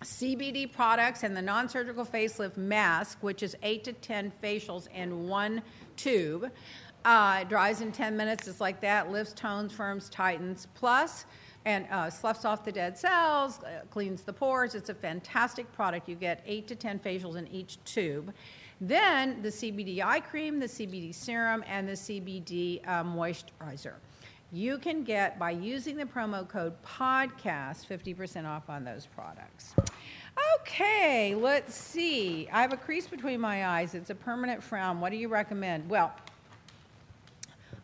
[0.04, 5.28] CBD products and the non surgical facelift mask, which is eight to 10 facials in
[5.28, 5.62] one
[5.96, 6.52] tube.
[7.04, 11.26] Uh, it dries in 10 minutes, just like that, lifts, tones, firms, tightens, plus,
[11.68, 14.74] and uh, sloughs off the dead cells, uh, cleans the pores.
[14.74, 16.08] It's a fantastic product.
[16.08, 18.34] You get eight to 10 facials in each tube.
[18.80, 23.96] Then the CBD eye cream, the CBD serum, and the CBD uh, moisturizer.
[24.54, 29.74] You can get, by using the promo code PODCAST, 50% off on those products.
[30.62, 32.48] Okay, let's see.
[32.54, 33.94] I have a crease between my eyes.
[33.94, 35.02] It's a permanent frown.
[35.02, 35.90] What do you recommend?
[35.90, 36.14] Well,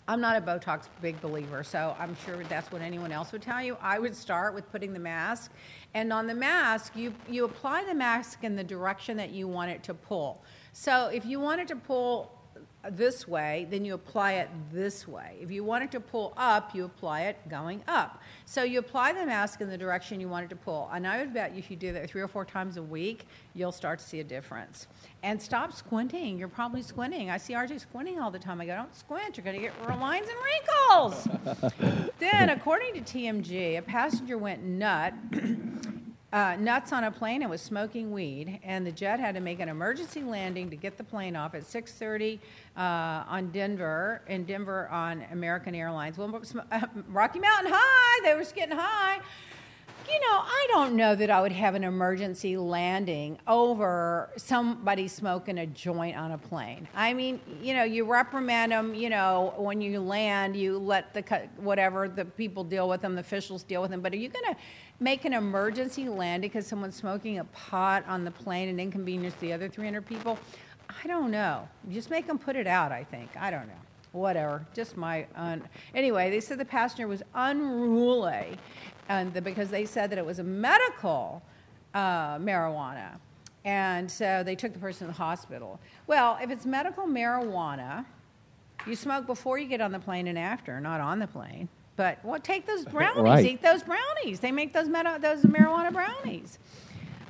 [0.08, 3.64] I'm not a Botox big believer, so I'm sure that's what anyone else would tell
[3.64, 3.78] you.
[3.82, 5.52] I would start with putting the mask,
[5.94, 9.72] and on the mask, you, you apply the mask in the direction that you want
[9.72, 10.44] it to pull.
[10.74, 12.32] So if you want it to pull
[12.92, 15.38] this way, then you apply it this way.
[15.40, 18.22] If you want it to pull up, you apply it going up.
[18.46, 20.90] So you apply the mask in the direction you want it to pull.
[20.94, 23.72] And I would bet if you do that three or four times a week, you'll
[23.72, 24.88] start to see a difference.
[25.24, 26.38] And stop squinting.
[26.38, 27.30] You're probably squinting.
[27.30, 28.60] I see RJ squinting all the time.
[28.60, 29.38] I go, don't squint.
[29.38, 32.12] You're going to get lines and wrinkles.
[32.20, 35.14] then, according to TMZ, a passenger went nut
[36.34, 39.60] uh, nuts on a plane and was smoking weed, and the jet had to make
[39.60, 42.40] an emergency landing to get the plane off at 6:30
[42.76, 46.18] uh, on Denver in Denver on American Airlines.
[46.18, 46.30] Well,
[47.08, 49.20] Rocky Mountain High, they were getting high.
[50.08, 55.60] You know, I don't know that I would have an emergency landing over somebody smoking
[55.60, 56.88] a joint on a plane.
[56.94, 58.94] I mean, you know, you reprimand them.
[58.94, 63.22] You know, when you land, you let the whatever the people deal with them, the
[63.22, 64.02] officials deal with them.
[64.02, 64.60] But are you going to
[65.00, 69.54] make an emergency landing because someone's smoking a pot on the plane and inconvenience the
[69.54, 70.38] other 300 people?
[70.90, 71.68] I don't know.
[71.90, 72.92] Just make them put it out.
[72.92, 73.30] I think.
[73.38, 73.74] I don't know
[74.14, 75.26] whatever, just my.
[75.36, 75.64] Un-
[75.94, 78.58] anyway, they said the passenger was unruly,
[79.10, 81.42] and the, because they said that it was a medical
[81.94, 83.18] uh, marijuana,
[83.66, 85.80] and so they took the person to the hospital.
[86.08, 88.06] Well, if it's medical marijuana,
[88.88, 91.70] you smoke before you get on the plane and after, not on the plane.
[91.96, 93.46] But well, take those brownies, Right.
[93.46, 94.40] eat those brownies.
[94.40, 96.58] They make those meta- those marijuana brownies.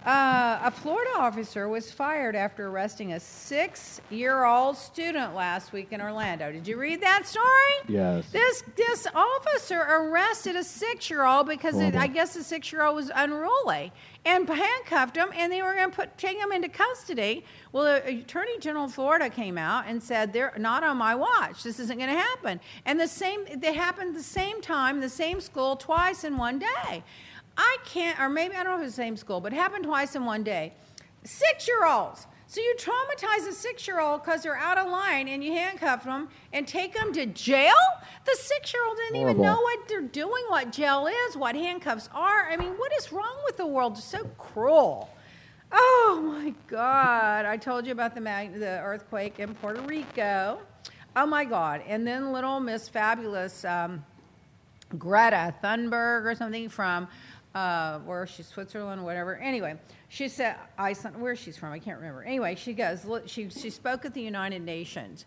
[0.05, 6.51] Uh, a Florida officer was fired after arresting a six-year-old student last week in Orlando.
[6.51, 7.47] Did you read that story?
[7.87, 8.29] Yes.
[8.31, 13.93] This this officer arrested a six-year-old because it, I guess the six-year-old was unruly
[14.25, 17.45] and handcuffed him, and they were going to put take him into custody.
[17.71, 21.63] Well, the Attorney General of Florida came out and said, "They're not on my watch.
[21.63, 25.39] This isn't going to happen." And the same, they happened the same time, the same
[25.39, 27.05] school, twice in one day.
[27.57, 29.85] I can't, or maybe I don't know if it's the same school, but it happened
[29.85, 30.73] twice in one day.
[31.23, 32.27] Six year olds.
[32.47, 36.03] So you traumatize a six year old because they're out of line and you handcuff
[36.03, 37.73] them and take them to jail?
[38.25, 42.09] The six year old didn't even know what they're doing, what jail is, what handcuffs
[42.13, 42.49] are.
[42.51, 43.97] I mean, what is wrong with the world?
[43.97, 45.09] It's so cruel.
[45.71, 47.45] Oh my God.
[47.45, 50.59] I told you about the, mag- the earthquake in Puerto Rico.
[51.15, 51.81] Oh my God.
[51.87, 53.65] And then little Miss Fabulous.
[53.65, 54.05] Um,
[54.97, 57.07] Greta Thunberg or something from
[57.55, 59.35] uh, where she's Switzerland, or whatever.
[59.37, 59.79] Anyway,
[60.13, 61.19] she said Iceland.
[61.19, 62.21] Where she's from, I can't remember.
[62.21, 63.03] Anyway, she goes.
[63.03, 65.25] look, She she spoke at the United Nations,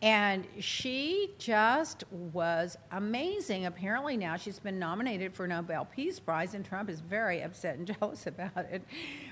[0.00, 3.66] and she just was amazing.
[3.66, 7.86] Apparently now she's been nominated for Nobel Peace Prize, and Trump is very upset and
[7.98, 8.84] jealous about it.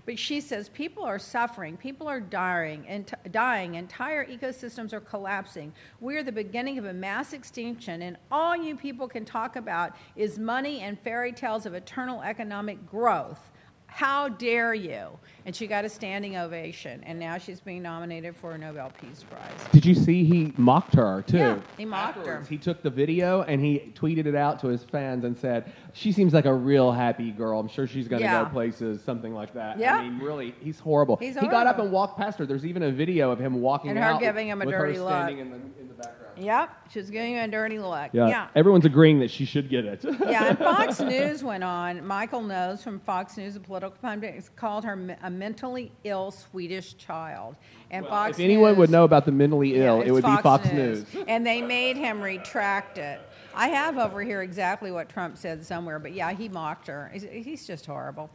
[0.06, 3.76] But she says people are suffering, people are dying, and dying.
[3.76, 5.72] Entire ecosystems are collapsing.
[6.00, 9.94] We are the beginning of a mass extinction, and all you people can talk about
[10.16, 13.52] is money and fairy tales of eternal economic growth.
[13.96, 15.18] How dare you?
[15.46, 19.24] And she got a standing ovation, and now she's being nominated for a Nobel Peace
[19.30, 19.50] Prize.
[19.72, 21.38] Did you see he mocked her too?
[21.38, 22.44] Yeah, he mocked her.
[22.46, 26.12] He took the video and he tweeted it out to his fans and said, "She
[26.12, 27.58] seems like a real happy girl.
[27.58, 28.44] I'm sure she's going to Yeah.
[28.44, 29.96] go places, something like that." Yeah.
[29.96, 31.16] I mean, really, he's horrible.
[31.16, 32.44] He's He got up and walked past her.
[32.44, 34.98] There's even a video of him walking And her out giving him a with dirty
[34.98, 35.08] her look.
[35.10, 36.25] standing in the in the background.
[36.38, 38.10] Yep, she's giving him a dirty look.
[38.12, 38.28] Yeah.
[38.28, 38.48] yeah.
[38.54, 40.04] Everyone's agreeing that she should get it.
[40.26, 42.06] yeah, and Fox News went on.
[42.06, 47.56] Michael Knowles from Fox News, a political pundit, called her a mentally ill Swedish child.
[47.90, 50.36] And Fox if anyone News, would know about the mentally ill, it's it would be
[50.42, 51.04] Fox News.
[51.26, 53.20] And they made him retract it.
[53.54, 57.10] I have over here exactly what Trump said somewhere, but yeah, he mocked her.
[57.12, 58.30] He's, he's just horrible.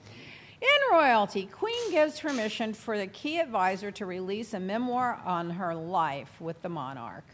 [0.61, 5.73] In royalty, Queen gives permission for the key advisor to release a memoir on her
[5.73, 7.25] life with the monarch.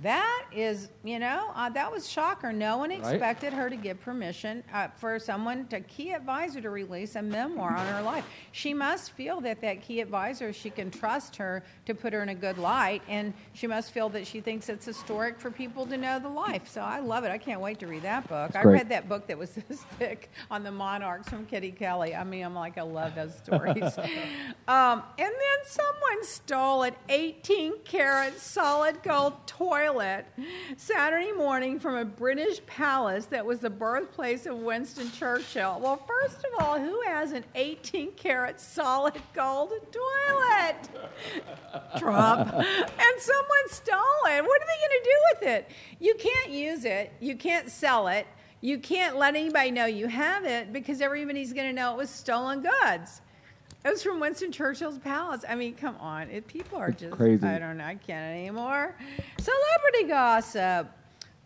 [0.00, 2.52] That is, you know, uh, that was shocker.
[2.52, 7.14] No one expected her to give permission uh, for someone, to key advisor, to release
[7.14, 8.24] a memoir on her life.
[8.50, 12.28] She must feel that that key advisor, she can trust her to put her in
[12.30, 15.96] a good light, and she must feel that she thinks it's historic for people to
[15.96, 16.68] know the life.
[16.68, 17.30] So I love it.
[17.30, 18.56] I can't wait to read that book.
[18.56, 18.72] I great.
[18.72, 22.16] read that book that was this thick on the monarchs from Kitty Kelley.
[22.16, 23.96] I mean, I'm like, I love those stories.
[24.66, 29.34] um, and then someone stole an 18 karat solid gold
[29.84, 30.24] toilet
[30.76, 35.78] Saturday morning from a British palace that was the birthplace of Winston Churchill.
[35.80, 40.88] Well, first of all, who has an 18 karat solid gold toilet?
[41.98, 42.52] Trump.
[42.54, 44.42] And someone stole it.
[44.42, 45.70] What are they going to do with it?
[46.00, 48.26] You can't use it, you can't sell it.
[48.60, 52.08] You can't let anybody know you have it because everybody's going to know it was
[52.08, 53.20] stolen goods.
[53.84, 55.44] It was from Winston Churchill's palace.
[55.46, 56.30] I mean, come on.
[56.30, 57.46] It, people are just crazy.
[57.46, 57.84] I don't know.
[57.84, 58.96] I can't anymore.
[59.38, 60.90] Celebrity gossip.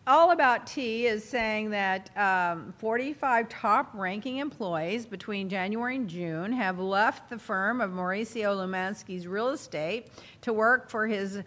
[0.07, 6.51] All About Tea is saying that um, 45 top ranking employees between January and June
[6.53, 10.09] have left the firm of Mauricio Umansky's real estate
[10.41, 11.43] to work for his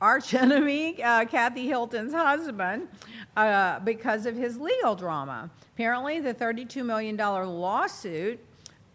[0.00, 2.88] archenemy, uh, Kathy Hilton's husband,
[3.36, 5.50] uh, because of his legal drama.
[5.74, 8.40] Apparently, the $32 million lawsuit,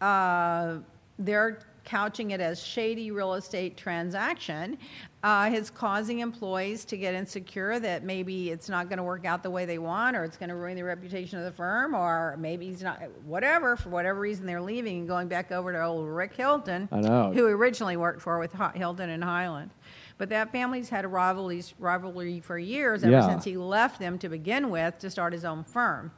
[0.00, 0.78] uh,
[1.18, 4.76] they're couching it as shady real estate transaction,
[5.22, 9.42] uh, is causing employees to get insecure that maybe it's not going to work out
[9.44, 12.36] the way they want, or it's going to ruin the reputation of the firm, or
[12.40, 16.08] maybe he's not, whatever, for whatever reason they're leaving and going back over to old
[16.08, 16.88] Rick Hilton,
[17.32, 19.70] who originally worked for with Hilton and Hyland.
[20.18, 23.28] But that family's had a rivalry, rivalry for years, ever Yeah.
[23.28, 26.10] since he left them to begin with to start his own firm.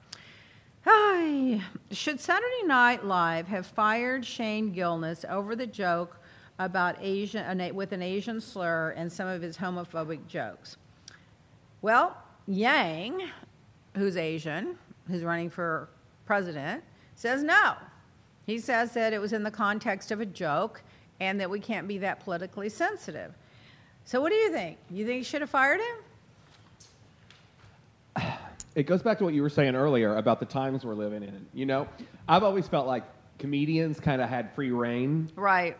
[0.86, 6.18] Ay, should Saturday Night Live have fired Shane Gillis over the joke
[6.58, 10.76] about Asian an with an Asian slur and some of his homophobic jokes?
[11.82, 13.28] Well, Yang,
[13.96, 15.88] who's Asian, who's running for
[16.26, 16.82] president,
[17.14, 17.74] says no.
[18.46, 20.82] He says that it was in the context of a joke
[21.20, 23.34] and that we can't be that politically sensitive.
[24.04, 24.78] So, what do you think?
[24.90, 25.96] You think he should have fired him?
[28.78, 31.48] It goes back to what you were saying earlier about the times we're living in.
[31.52, 31.88] You know,
[32.28, 33.02] I've always felt like
[33.36, 35.76] comedians kind of had free rein Right.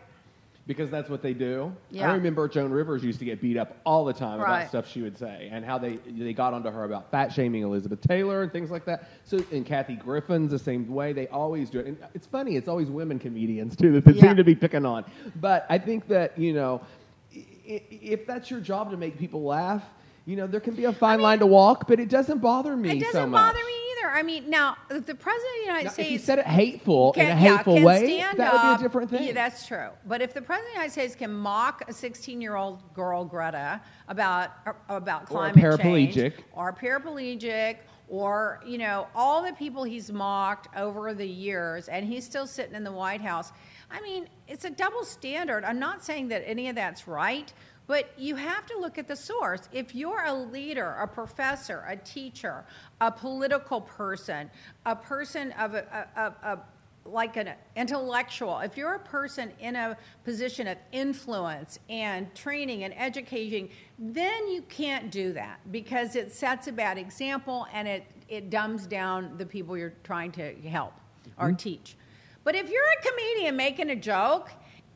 [0.67, 1.71] because that's what they do.
[1.91, 2.11] Yeah.
[2.11, 4.57] I remember Joan Rivers used to get beat up all the time Right.
[4.63, 7.63] about stuff she would say and how they they got onto her about fat shaming
[7.63, 9.07] Elizabeth Taylor and things like that.
[9.23, 11.13] So and Kathy Griffin's the same way.
[11.13, 11.85] They always do it.
[11.85, 12.57] And it's funny.
[12.57, 14.23] It's always women comedians too that they Yeah.
[14.23, 15.05] seem to be picking on.
[15.39, 16.81] But I think that you know,
[17.31, 19.85] if that's your job to make people laugh,
[20.25, 21.87] you know, there can be a fine line to walk.
[21.87, 24.11] But it doesn't bother me It doesn't so bother me either.
[24.11, 27.13] I mean, now the president of the United Now, States if you said it hateful
[27.13, 29.27] in a hateful yeah, way, that would be up- a different thing.
[29.27, 29.89] Yeah, that's true.
[30.05, 34.51] But if the president of the United States can mock a 16-year-old girl, Greta, about
[34.65, 36.13] uh, about Or a climate paraplegic.
[36.13, 37.77] change, or paraplegic,
[38.07, 42.75] or you know all the people he's mocked over the years, and he's still sitting
[42.75, 43.51] in the White House.
[43.91, 45.63] I mean, it's a double standard.
[45.63, 47.51] I'm not saying that any of that's right.
[47.89, 49.67] But you have to look at the source.
[49.71, 52.63] If you're a leader, a professor, a teacher,
[53.01, 54.51] a political person,
[54.85, 56.59] a person of a, a, a,
[57.03, 62.93] like an intellectual, if you're a person in a position of influence and training and
[62.95, 68.51] educating, then you can't do that because it sets a bad example and it, it
[68.51, 70.93] dumbs down the people you're trying to help
[71.39, 71.55] or mm-hmm.
[71.55, 71.95] teach.
[72.43, 74.51] But if you're a comedian making a joke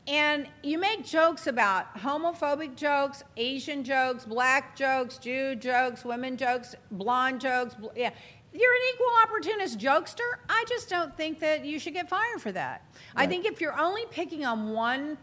[0.06, 6.74] and you make jokes about homophobic jokes, Asian jokes, black jokes, Jew jokes, women jokes,
[6.90, 8.10] blonde jokes, bl- yeah.
[8.52, 10.30] You're an equal opportunist jokester.
[10.48, 12.84] I just don't think that you should get fired for that.
[13.16, 15.18] I think if you're only picking on one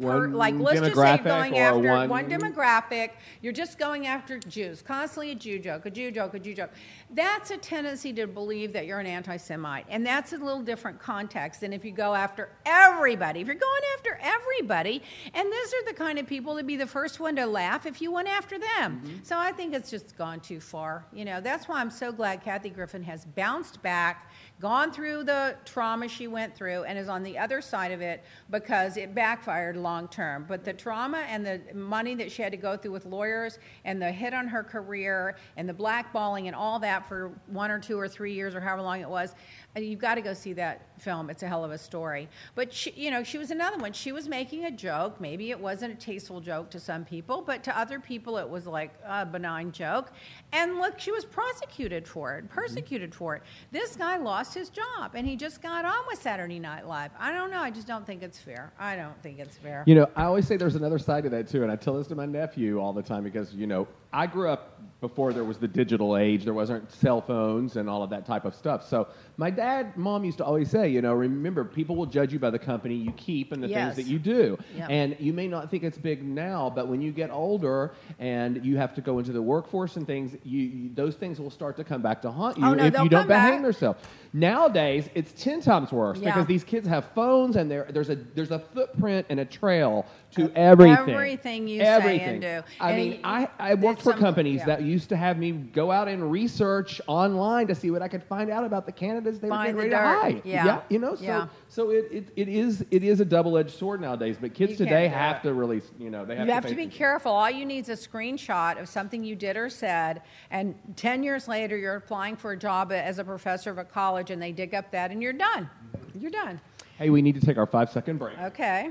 [0.00, 4.82] per, like let's just say going after one- one demographic, you're just going after Jews,
[4.82, 6.70] constantly a Jew joke, a Jew joke, a Jew joke.
[7.14, 9.84] That's a tendency to believe that you're an anti Semite.
[9.90, 13.40] And that's a little different context than if you go after everybody.
[13.40, 15.02] If you're going after everybody,
[15.34, 18.00] and those are the kind of people to be the first one to laugh if
[18.00, 19.02] you went after them.
[19.04, 19.16] Mm-hmm.
[19.24, 21.04] So I think it's just gone too far.
[21.12, 25.56] You know, that's why I'm so glad Kathy Griffin has bounced back, gone through the
[25.66, 29.76] trauma she went through, and is on the other side of it because it backfired
[29.76, 30.46] long term.
[30.48, 34.00] But the trauma and the money that she had to go through with lawyers and
[34.00, 37.98] the hit on her career and the blackballing and all that for one or two
[37.98, 39.34] or three years or however long it was,
[39.76, 41.30] you've got to go see that film.
[41.30, 42.28] It's a hell of a story.
[42.54, 43.92] But she, you know, she was another one.
[43.92, 45.20] She was making a joke.
[45.20, 48.66] Maybe it wasn't a tasteful joke to some people, but to other people it was
[48.66, 50.12] like a benign joke.
[50.52, 52.54] And look, she was prosecuted for it, mm-hmm.
[52.54, 53.42] persecuted for it.
[53.70, 57.10] This guy lost his job, and he just got on with Saturday Night Live.
[57.18, 57.60] I don't know.
[57.60, 58.72] I just don't think it's fair.
[58.78, 59.84] I don't think it's fair.
[59.86, 62.06] You know, I always say there's another side to that too, and I tell this
[62.08, 65.58] to my nephew all the time because you know I grew up before there was
[65.58, 66.44] the digital age.
[66.44, 68.86] There wasn't cell phones and all of that type of stuff.
[68.88, 69.08] So
[69.42, 72.48] my dad, mom used to always say, you know, remember people will judge you by
[72.48, 73.96] the company you keep and the Yes.
[73.96, 74.56] things that you do.
[74.76, 74.86] Yep.
[74.88, 78.76] And you may not think it's big now, but when you get older and you
[78.76, 81.82] have to go into the workforce and things, you, you those things will start to
[81.82, 83.48] come back to haunt you Oh, no, if you don't come back.
[83.50, 83.96] behave yourself.
[84.32, 86.30] Nowadays, it's ten times worse Yeah.
[86.30, 90.50] because these kids have phones and there's a there's a footprint and a trail to
[90.56, 91.10] everything.
[91.10, 92.62] everything you say and do.
[92.80, 94.66] I And mean, I, I worked for some- companies yeah.
[94.66, 98.22] that used to have me go out and research online to see what I could
[98.24, 100.42] find out about the candidates they Find were getting ready to dirt.
[100.44, 100.64] hire.
[100.66, 100.80] Yeah.
[100.88, 101.14] you know.
[101.14, 101.46] So Yeah.
[101.68, 104.36] so it, it, it is it is a double edged sword nowadays.
[104.40, 105.42] But kids You today have it.
[105.48, 107.32] to really you know they have you to have to be careful.
[107.32, 111.48] All you need is a screenshot of something you did or said, and 10 years
[111.48, 114.74] later, you're applying for a job as a professor of a college, and they dig
[114.74, 115.68] up that, and you're done.
[115.96, 116.20] Mm-hmm.
[116.20, 116.60] You're done.
[116.98, 118.38] Hey, we need to take our five second break.
[118.38, 118.90] Okay.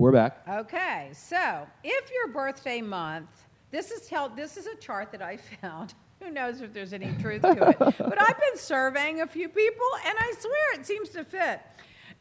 [0.00, 0.40] We're back.
[0.48, 1.10] Okay.
[1.12, 3.28] So, if your birthday month,
[3.70, 5.92] this is tell, this is a chart that I found.
[6.22, 7.78] Who knows if there's any truth to it?
[7.78, 11.60] but I've been surveying a few people, and I swear it seems to fit.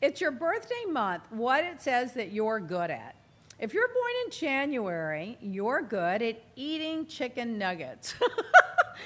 [0.01, 3.15] It's your birthday month, what it says that you're good at.
[3.59, 8.13] If you're born in January, you're good at eating chicken nuggets.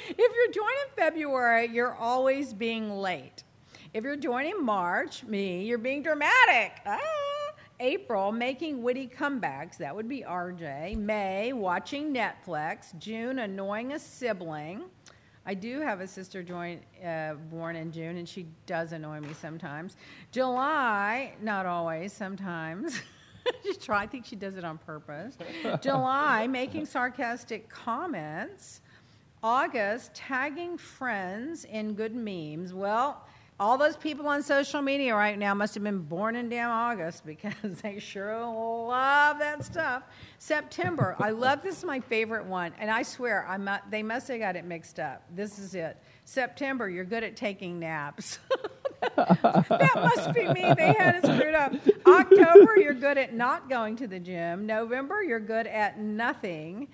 [0.10, 3.44] if you're born in February, you're always being late.
[3.94, 6.72] If you're joining March, me, you're being dramatic.
[6.88, 6.98] Ah.
[7.84, 9.76] April, making witty comebacks.
[9.78, 10.96] That would be RJ.
[10.98, 12.98] May, watching Netflix.
[12.98, 14.84] June, annoying a sibling.
[15.46, 19.34] I do have a sister join, uh, born in June, and she does annoy me
[19.34, 19.98] sometimes.
[20.32, 23.02] July, not always, sometimes.
[23.66, 24.04] she try.
[24.04, 25.38] I think she does it on purpose.
[25.82, 28.80] July, making sarcastic comments.
[29.44, 32.74] August, tagging friends in good memes.
[32.74, 33.28] Well,
[33.60, 37.26] all those people on social media right now must have been born in damn August
[37.26, 40.04] because they sure love that stuff.
[40.40, 44.56] September, I love this is my favorite one, and I swear I'm—they must have got
[44.56, 45.24] it mixed up.
[45.34, 45.98] This is it.
[46.26, 48.40] September, you're good at taking naps.
[49.16, 50.74] that must be me.
[50.76, 51.74] They had it screwed up.
[52.06, 54.66] October, you're good at not going to the gym.
[54.66, 56.88] November, you're good at nothing.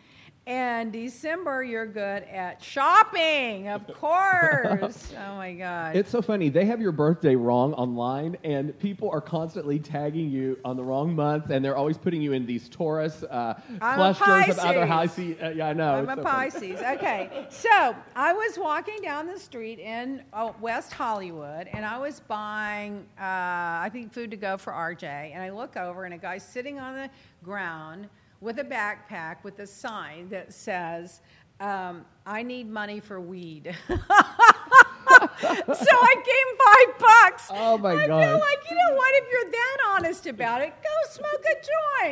[0.48, 5.14] And December, you're good at shopping, of course.
[5.18, 5.96] oh my God.
[5.96, 6.50] It's so funny.
[6.50, 11.16] They have your birthday wrong online, and people are constantly tagging you on the wrong
[11.16, 15.36] month, and they're always putting you in these Taurus uh, clusters of other high Pisces.
[15.42, 15.96] Uh, yeah, I know.
[15.96, 16.52] I'm a so funny.
[16.52, 16.82] Pisces.
[16.82, 22.22] Okay, so I was walking down the street in uh, West Hollywood, and I was
[22.22, 25.04] buying, uh, I think, food to go for RJ.
[25.04, 27.10] And I look over, and a guy's sitting on the
[27.44, 28.10] ground
[28.42, 31.22] with a backpack with a sign that says,
[31.60, 33.76] um, "I need money for weed."
[35.42, 37.48] so I gave him five bucks.
[37.52, 38.12] Oh, my god.
[38.12, 39.10] I feel like you know what?
[39.16, 41.56] If you're that honest about it, go smoke a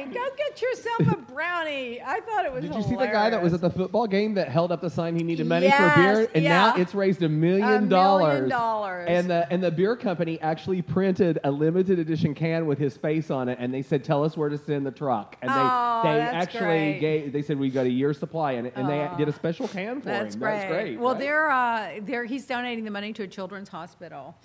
[0.03, 0.13] joint.
[0.13, 2.01] Go get yourself a brownie.
[2.01, 2.61] I thought it was.
[2.63, 4.89] Did you see the guy that was at the football game that held up the
[4.89, 8.49] sign he needed money for beer, Yes, and now it's raised a A million dollars.
[8.49, 9.07] dollars.
[9.09, 13.29] And the and the beer company actually printed a limited edition can with his face
[13.31, 16.01] on it, and they said, "Tell us where to send the truck." And they Oh,
[16.03, 16.59] they actually
[16.93, 16.99] great.
[16.99, 17.33] gave.
[17.33, 20.07] They said we got a year's supply, and, and they did a special can for
[20.07, 20.41] That's him.
[20.41, 20.51] great.
[20.57, 20.99] That's great.
[20.99, 21.19] Well, right?
[21.19, 24.35] they're, uh, they're, he's donating the money to a children's hospital.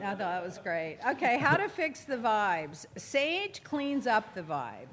[0.00, 0.98] I thought that was great.
[1.06, 2.86] Okay, how to fix the vibes.
[2.96, 4.86] Sage cleans up the vibe.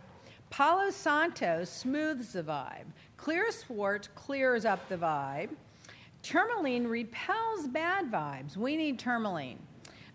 [0.50, 2.86] Palo Santo smooths the vibe.
[3.16, 5.50] Clear Swart clears up the vibe.
[6.24, 8.58] Tourmaline repels bad vibes.
[8.58, 9.60] We need tourmaline.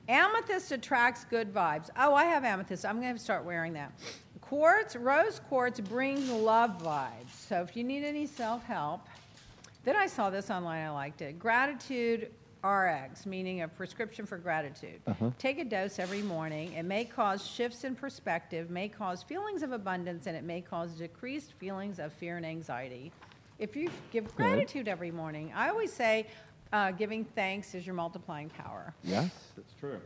[0.09, 1.91] Amethyst attracts good vibes.
[1.97, 2.85] Oh, I have amethyst.
[2.85, 3.93] I'm going to start wearing that.
[4.41, 7.33] Quartz, rose quartz brings love vibes.
[7.49, 9.07] So if you need any self help,
[9.85, 10.85] then I saw this online.
[10.85, 11.39] I liked it.
[11.39, 12.31] Gratitude
[12.65, 15.01] RX, meaning a prescription for gratitude.
[15.39, 16.73] Take a dose every morning.
[16.75, 20.93] It may cause shifts in perspective, may cause feelings of abundance, and it may cause
[20.93, 23.11] decreased feelings of fear and anxiety.
[23.59, 26.27] If you give gratitude every morning, I always say
[26.73, 28.95] uh, giving thanks is your multiplying power.
[29.03, 30.01] yes, that's true.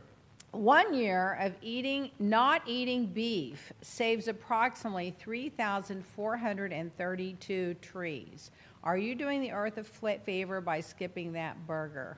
[0.51, 8.51] One year of eating, not eating beef saves approximately 3,432 trees.
[8.83, 12.17] Are you doing the earth a favor by skipping that burger?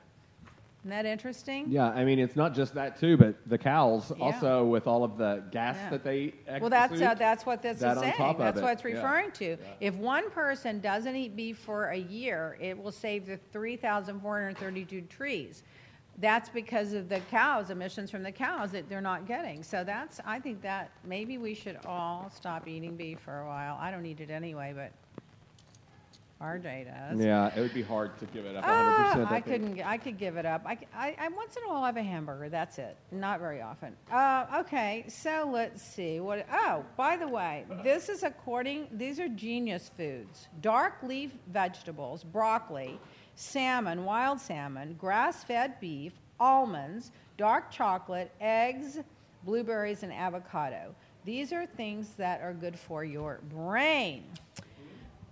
[0.89, 1.65] Isn't that interesting?
[1.69, 4.23] Yeah, I mean it's not just that too, but the cows Yeah.
[4.25, 5.89] also with all of the gas Yeah.
[5.91, 6.33] that they.
[6.59, 8.35] Well, that's uh, that's what this that is saying.
[8.39, 8.63] That's it.
[8.63, 8.95] what it's Yeah.
[8.95, 9.57] referring to.
[9.79, 15.61] If one person doesn't eat beef for a year, it will save the 3,432 trees.
[16.17, 19.61] That's because of the cows, emissions from the cows that they're not getting.
[19.61, 23.77] So that's, I think that maybe we should all stop eating beef for a while.
[23.79, 24.91] I don't eat it anyway, but
[26.41, 27.19] RJ does.
[27.19, 28.67] Yeah, it would be hard to give it up 100%.
[28.67, 29.81] Ah, I, I couldn't.
[29.81, 30.63] I could give it up.
[30.65, 32.47] I, I, once in a while I have a hamburger.
[32.47, 32.95] That's it.
[33.11, 33.93] Not very often.
[34.09, 36.21] Uh, okay, so let's see.
[36.21, 36.47] What?
[36.51, 38.87] Oh, by the way, this is according.
[38.93, 42.97] These are genius foods: dark leaf vegetables, broccoli,
[43.35, 48.99] salmon, wild salmon, grass-fed beef, almonds, dark chocolate, eggs,
[49.43, 50.95] blueberries, and avocado.
[51.25, 54.23] These are things that are good for your brain.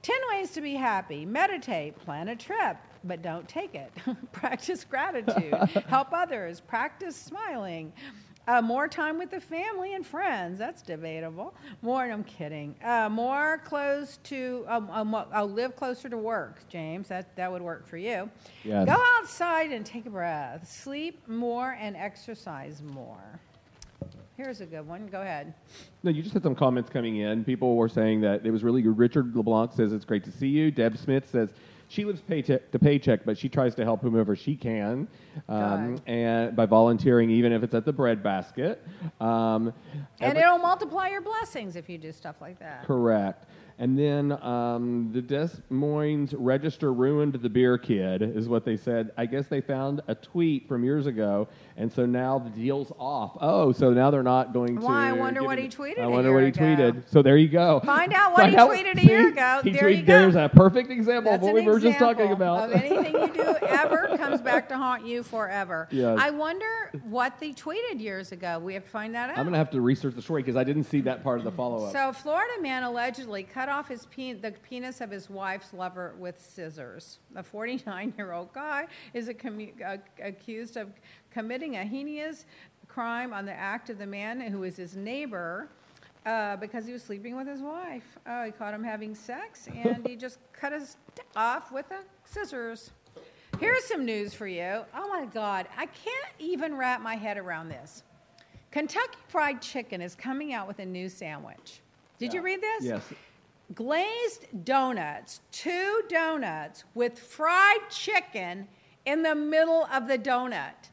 [0.02, 1.26] 10 ways to be happy.
[1.26, 3.92] Meditate, plan a trip, but don't take it.
[4.32, 5.54] Practice gratitude.
[5.88, 6.60] Help others.
[6.62, 7.94] Practice smiling.
[8.48, 10.58] Uh, more time with the family and friends.
[10.58, 11.54] That's debatable.
[11.82, 12.76] More, I'm kidding.
[12.82, 17.10] Uh, more close to, um, um, uh, live closer to work, James.
[17.10, 18.30] That, that would work for you.
[18.64, 18.86] Yes.
[18.88, 20.66] Go outside and take a breath.
[20.72, 23.42] Sleep more and exercise more.
[24.38, 25.08] Here's a good one.
[25.08, 25.56] Go ahead.
[26.04, 27.44] No, you just had some comments coming in.
[27.44, 28.96] People were saying that it was really good.
[28.96, 30.70] Richard LeBlanc says it's great to see you.
[30.70, 31.50] Deb Smith says
[31.90, 35.08] she lives paycheck to paycheck, but she tries to help whomever she can.
[35.50, 38.86] um, and by volunteering, even if it's at the breadbasket.
[39.20, 39.74] Um,
[40.20, 42.84] And every- it'll multiply your blessings if you do stuff like that.
[42.86, 43.46] Correct.
[43.80, 49.12] And then um, the Des Moines Register ruined the beer kid, is what they said.
[49.18, 53.38] I guess they found a tweet from years ago, and so now the deal's off.
[53.40, 54.82] Oh, so now they're not going to.
[54.82, 55.10] Why?
[55.10, 56.60] I wonder what he tweeted I wonder what he ago.
[56.62, 57.10] tweeted.
[57.10, 57.80] So there you go.
[57.86, 59.62] Find out what he Find tweeted a year ago.
[59.64, 60.20] He There you tweeted- go.
[60.22, 62.72] There's a perfect example That's of what we were just talking about.
[62.72, 65.88] Of anything you do ever comes back to haunt you forever.
[65.98, 66.18] Yes.
[66.22, 66.66] I wonder
[67.10, 68.60] what they tweeted years ago.
[68.60, 69.38] We have to find that out.
[69.38, 71.44] I'm going to have to research the story because I didn't see that part of
[71.46, 71.92] the follow up.
[71.94, 76.14] So, a Florida man allegedly cut off his pe- the penis of his wife's lover
[76.20, 77.20] with scissors.
[77.36, 80.90] A 49 year old guy is a commu- uh, accused of
[81.38, 82.46] committing a heinous
[82.88, 85.70] crime on the act of the man who is his neighbor.
[86.26, 88.18] Uh, because he was sleeping with his wife.
[88.26, 92.00] Oh, he caught him having sex, and he just cut his dick off with the
[92.26, 92.92] scissors.
[93.62, 94.84] Here's some news for you.
[94.94, 98.04] Oh my God, I can't even wrap my head around this.
[98.72, 101.80] Kentucky Fried Chicken is coming out with a new sandwich.
[102.20, 102.84] Did you read this?
[102.84, 103.04] yes.
[103.74, 108.68] Glazed donuts, two donuts with fried chicken
[109.06, 110.90] in the middle of the donut.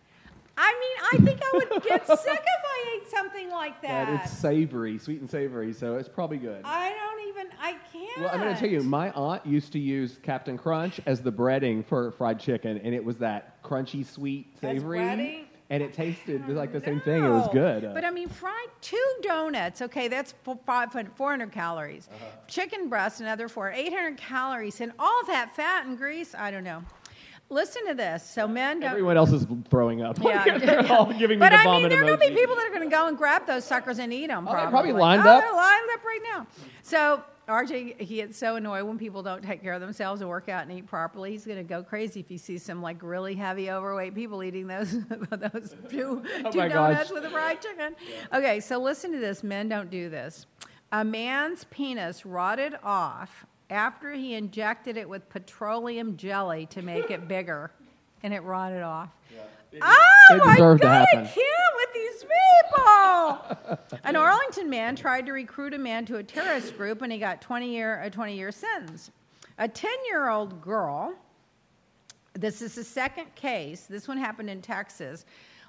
[0.57, 4.09] I mean, I think I would get sick if I ate something like that.
[4.23, 6.63] It's savory, sweet and savory, so it's probably good.
[6.65, 8.19] I don't even, I can't.
[8.21, 11.33] Well, I'm going to tell you, my aunt used to use Captain Crunch as the
[11.33, 14.99] breading for fried chicken, and it was that crunchy, sweet, savory.
[15.01, 15.45] breading?
[15.71, 17.25] And it tasted like the same thing.
[17.25, 17.91] It was good.
[17.95, 19.81] But I mean, fried two donuts.
[19.81, 20.35] Okay, that's
[20.67, 22.07] five- 400 calories.
[22.15, 22.25] Uh-huh.
[22.47, 26.35] Chicken breast, another four, 800 calories, and all that fat and grease.
[26.35, 26.85] I don't know.
[27.51, 28.29] Listen to this.
[28.29, 28.91] So men don't.
[28.91, 30.19] Everyone else is throwing up.
[30.23, 32.33] Yeah, They're all giving but me the I mean, vomit there are going to be
[32.33, 32.37] emoji.
[32.37, 34.49] people that are going to go and grab those suckers and eat them.
[34.49, 35.43] Oh, they're probably, probably lined oh, up.
[35.43, 36.47] They're lined up right now.
[36.83, 40.49] So RJ, he gets so annoyed when people don't take care of themselves and work
[40.49, 41.33] out and eat properly.
[41.33, 44.67] He's going to go crazy if he sees some like really heavy, overweight people eating
[44.67, 44.93] those
[45.31, 47.13] those two, Oh two my donuts gosh.
[47.13, 47.95] with a fried chicken.
[48.33, 49.43] Okay, so listen to this.
[49.43, 50.47] Men don't do this.
[50.93, 57.29] A man's penis rotted off after he injected it with petroleum jelly to make it
[57.29, 57.71] bigger,
[58.23, 59.11] and it rotted off.
[59.83, 60.93] Oh it my deserved to God!
[60.93, 61.27] I happen.
[61.27, 63.99] can't with these people.
[64.05, 67.43] An Arlington man tried to recruit a man to a terrorist group, and he got
[67.43, 69.11] 20 year a 20 year sentence.
[69.59, 71.15] A 10 year old girl.
[72.35, 73.83] This is the second case.
[73.83, 75.25] This one happened in Texas.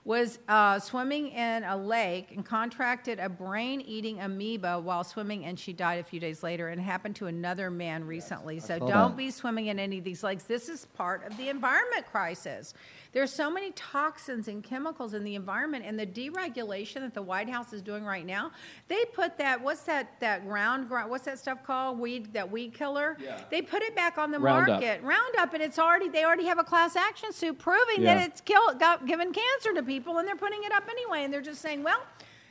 [0.06, 5.58] Was uh, swimming in a lake and contracted a brain eating amoeba while swimming, and
[5.60, 6.70] she died a few days later.
[6.70, 8.60] And it happened to another man recently.
[8.60, 10.43] So don't be swimming in any of these lakes.
[10.43, 12.76] This is part of the environment crisis.
[13.14, 17.49] There's so many toxins and chemicals in the environment, and the deregulation that the White
[17.49, 18.51] House is doing right now.
[18.89, 22.76] They put that what's that that ground ground what's that stuff called weed that weed
[22.76, 23.18] killer?
[23.20, 23.39] Yeah.
[23.49, 24.82] They put it back on the Roundup.
[24.82, 25.01] market.
[25.01, 28.16] Roundup, and it's already they already have a class action suit proving Yeah.
[28.20, 31.34] that it's killed got given cancer to people, and they're putting it up anyway, and
[31.34, 32.02] they're just saying, well.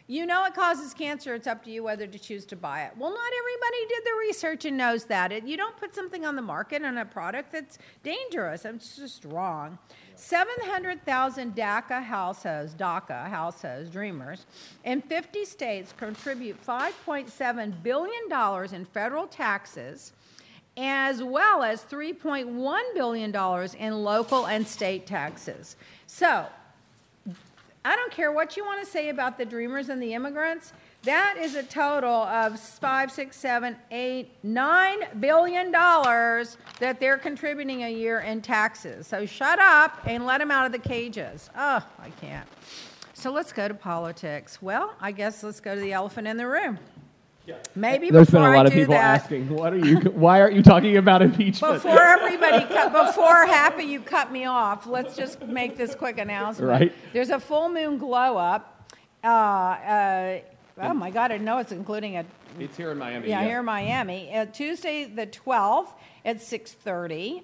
[0.07, 1.35] You know it causes cancer.
[1.35, 2.93] It's up to you whether to choose to buy it.
[2.99, 5.33] Well, not everybody did the research and knows that.
[5.33, 8.67] It, you don't put something on the market on a product that's dangerous.
[8.67, 9.79] It's just wrong.
[10.17, 14.45] 700,000 DACA households, DACA households, dreamers,
[14.85, 20.13] in 50 states contribute $5.7 billion in federal taxes
[20.77, 23.35] as well as $3.1 billion
[23.79, 25.77] in local and state taxes.
[26.07, 26.47] So,
[27.87, 30.73] I don't care what you want to say about the dreamers and the immigrants.
[31.03, 37.85] That is a total of five, six, seven, eight, nine billion dollars that they're contributing
[37.85, 39.07] a year in taxes.
[39.07, 41.51] So shut up and let them out of the cages.
[41.55, 42.49] Oh, I can't.
[43.13, 44.63] So let's go to politics.
[44.63, 46.79] Well, I guess let's go to the elephant in the room.
[47.75, 49.97] Maybe There's been before a lot I of do people that, asking, "What are you?
[50.11, 54.47] Why aren't you talking about impeachment?" before everybody cut, before half of you cut me
[54.47, 56.71] off, let's just make this quick announcement.
[56.71, 56.93] Right.
[57.13, 58.91] There's a full moon glow up.
[59.23, 60.41] Uh, uh,
[60.79, 61.33] oh my God!
[61.33, 62.25] I know it's including a
[62.59, 63.29] it's here in Miami.
[63.29, 64.35] yeah, here in Miami.
[64.35, 65.93] Uh, Tuesday the 12th
[66.25, 67.43] at 6:30,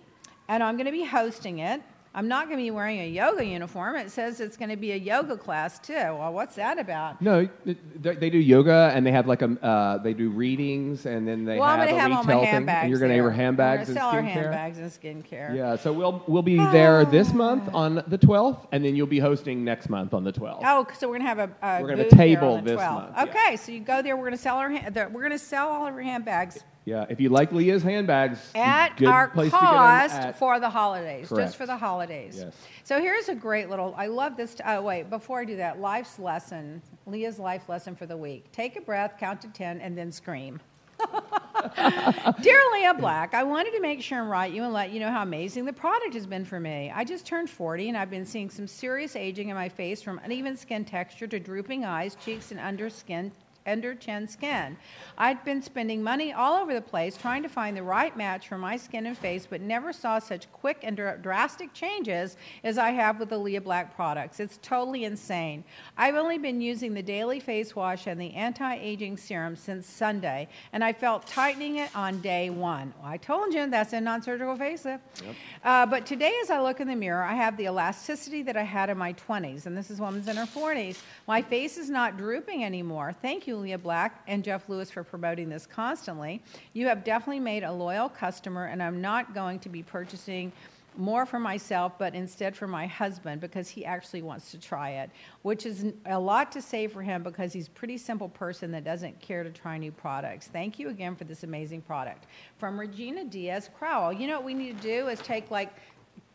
[0.49, 1.83] and I'm going to be hosting it.
[2.13, 3.95] I'm not going to be wearing a yoga uniform.
[3.95, 5.93] It says it's going to be a yoga class too.
[5.95, 7.23] Well, what's that about?
[7.23, 11.27] No, they they do yoga and they have like a uh, they do readings and
[11.27, 12.45] then they well, I'm have going to a have all my thing.
[12.45, 12.83] handbags.
[12.83, 14.53] And you're going to have your handbags and gonna sell our skincare.
[14.53, 15.55] handbags and skincare.
[15.57, 19.21] Yeah, so we'll we'll be there this month on the 12th, and then you'll be
[19.21, 20.63] hosting next month on the 12th.
[20.65, 23.15] Oh, so we're gonna have a, a We're gonna have a table this 12th.
[23.15, 24.17] month, Okay, so you go there.
[24.17, 26.59] We're gonna sell our hand, we're gonna sell all of our handbags
[26.91, 30.39] Yeah, if you like Leah's handbags, at good our place to get 'em cost at.
[30.41, 31.47] for the holidays, Correct.
[31.51, 32.41] just for the holidays.
[32.45, 32.53] Yes.
[32.83, 33.95] So here's a great little.
[33.97, 34.57] I love this.
[34.57, 36.83] T- oh wait, before I do that, life's lesson.
[37.07, 40.59] Leah's life lesson for the week: take a breath, count to ten, and then scream.
[42.43, 45.11] Dear Leah Black, I wanted to make sure and write you and let you know
[45.11, 46.93] how amazing the product has been for me.
[46.95, 50.21] I just turned 40 and I've been seeing some serious aging in my face from
[50.25, 53.33] uneven skin texture to drooping eyes, cheeks, and under skin
[53.67, 54.77] under chin skin.
[55.19, 58.59] I'd been spending money all over the place trying to find the right match for
[58.59, 63.19] my skin and face, but never saw such quick and drastic changes as I have
[63.19, 64.41] with the Leah Black products.
[64.41, 65.65] It's totally insane.
[65.97, 70.49] I've only been using the daily face wash and the anti aging serum since Sunday,
[70.73, 72.93] and I felt tightening it on day one.
[73.01, 75.01] Well, I told you that's a non surgical facelift.
[75.25, 75.35] Yep.
[75.65, 78.63] Uh, but today, as I look in the mirror, I have the elasticity that I
[78.63, 80.99] had in my 20s, and this is woman's in her 40s.
[81.27, 83.15] My face is not drooping anymore.
[83.21, 86.43] Thank you, Leah Black and Jeff Lewis, for promoting this constantly.
[86.73, 90.53] You have definitely made a loyal customer, and I'm not going to be purchasing
[90.97, 95.11] more for myself, but instead for my husband because he actually wants to try it,
[95.43, 98.85] which is a lot to say for him because he's a pretty simple person that
[98.85, 100.49] doesn't care to try new products.
[100.49, 102.27] Thank you again for this amazing product.
[102.59, 104.13] From Regina Diaz Crowell.
[104.13, 105.73] You know what we need to do is take like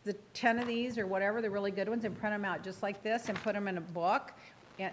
[0.04, 2.82] the 10 of these or whatever, the really good ones, and print them out just
[2.82, 4.32] like this and put them in a book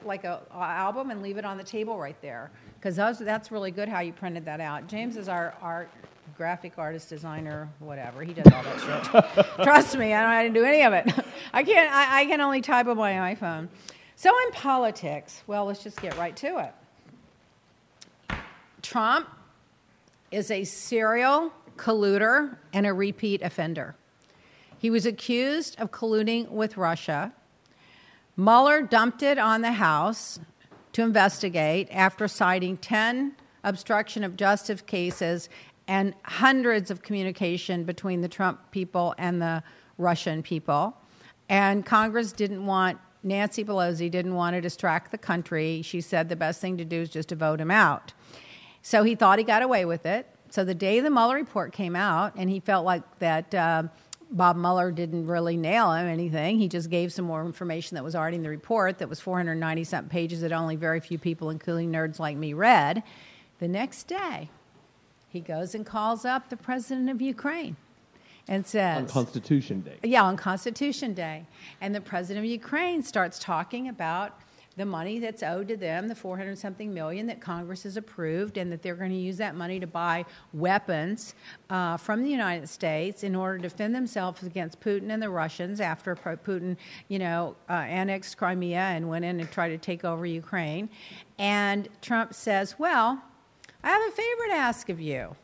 [0.05, 3.71] like a, a, album and leave it on the table right there because that's really
[3.71, 4.87] good how you printed that out.
[4.87, 5.89] James is our art
[6.37, 8.23] graphic artist, designer, whatever.
[8.23, 8.79] He does all that
[9.35, 9.45] shit.
[9.63, 11.11] Trust me, I, don't, I didn't do any of it.
[11.53, 11.93] I can't.
[11.93, 13.67] I, I can only type on my iPhone.
[14.15, 16.71] So in politics, well, let's just get right to
[18.29, 18.37] it.
[18.81, 19.27] Trump
[20.31, 23.95] is a serial colluder and a repeat offender.
[24.77, 27.33] He was accused of colluding with Russia
[28.35, 30.39] Mueller dumped it on the House
[30.93, 35.49] to investigate after citing 10 obstruction of justice cases
[35.87, 39.61] and hundreds of communication between the Trump people and the
[39.97, 40.97] Russian people.
[41.47, 45.83] And Congress didn't want, Nancy Pelosi didn't want to distract the country.
[45.83, 48.13] She said the best thing to do is just to vote him out.
[48.81, 50.27] So he thought he got away with it.
[50.49, 53.53] So the day the Mueller report came out, and he felt like that.
[53.53, 53.83] Uh,
[54.33, 56.57] Bob Mueller didn't really nail him anything.
[56.57, 59.83] He just gave some more information that was already in the report that was 490
[59.83, 63.03] something pages that only very few people, including nerds like me, read.
[63.59, 64.49] The next day,
[65.29, 67.75] he goes and calls up the president of Ukraine
[68.47, 69.97] and says on Constitution Day.
[70.03, 71.45] Yeah, on Constitution Day.
[71.79, 74.39] And the president of Ukraine starts talking about
[74.75, 78.71] the money that's owed to them, the 400 something million that Congress has approved, and
[78.71, 81.35] that they're going to use that money to buy weapons
[81.69, 85.79] uh, from the United States in order to defend themselves against Putin and the Russians
[85.79, 86.75] after Putin,
[87.07, 90.89] you know, uh, annexed Crimea and went in and tried to take over Ukraine.
[91.37, 93.21] And Trump says, Well,
[93.83, 95.35] I have a favor to ask of you.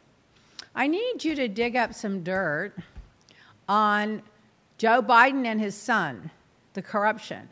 [0.73, 2.73] I need you to dig up some dirt
[3.67, 4.23] on
[4.77, 6.31] Joe Biden and his son,
[6.73, 7.49] the corruption.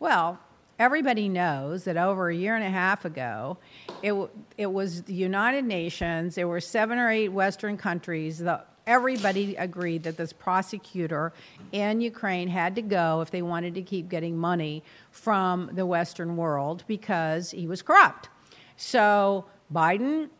[0.00, 0.38] Well,
[0.78, 3.58] everybody knows that over a year and a half ago,
[4.02, 4.14] it,
[4.58, 10.02] it was the United Nations, there were seven or eight Western countries, the, everybody agreed
[10.02, 11.32] that this prosecutor
[11.72, 16.36] in Ukraine had to go if they wanted to keep getting money from the Western
[16.36, 18.28] world because he was corrupt.
[18.76, 20.30] So Biden's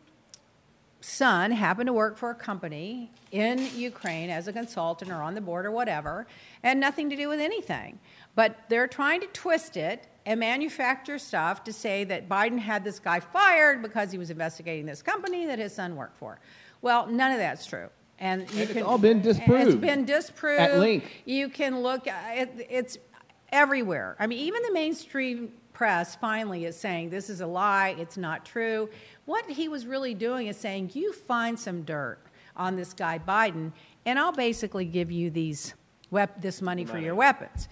[1.01, 5.41] son happened to work for a company in Ukraine as a consultant or on the
[5.41, 6.25] board or whatever,
[6.63, 7.99] and nothing to do with anything.
[8.33, 12.99] But they're trying to twist it and manufacture stuff to say that Biden had this
[12.99, 16.39] guy fired because he was investigating this company that his son worked for.
[16.81, 17.89] Well, none of that's true.
[18.17, 19.67] And, you and can, it's all been disproved.
[19.67, 20.61] It's been disproved.
[20.61, 21.07] At length.
[21.25, 22.97] You can look, uh, it, it's
[23.51, 24.15] everywhere.
[24.19, 28.45] I mean, even the mainstream press finally is saying this is a lie, it's not
[28.45, 28.89] true.
[29.25, 32.19] What he was really doing is saying, you find some dirt
[32.55, 33.73] on this guy Biden,
[34.05, 35.73] and I'll basically give you these
[36.09, 37.67] wep- this money, money for your weapons.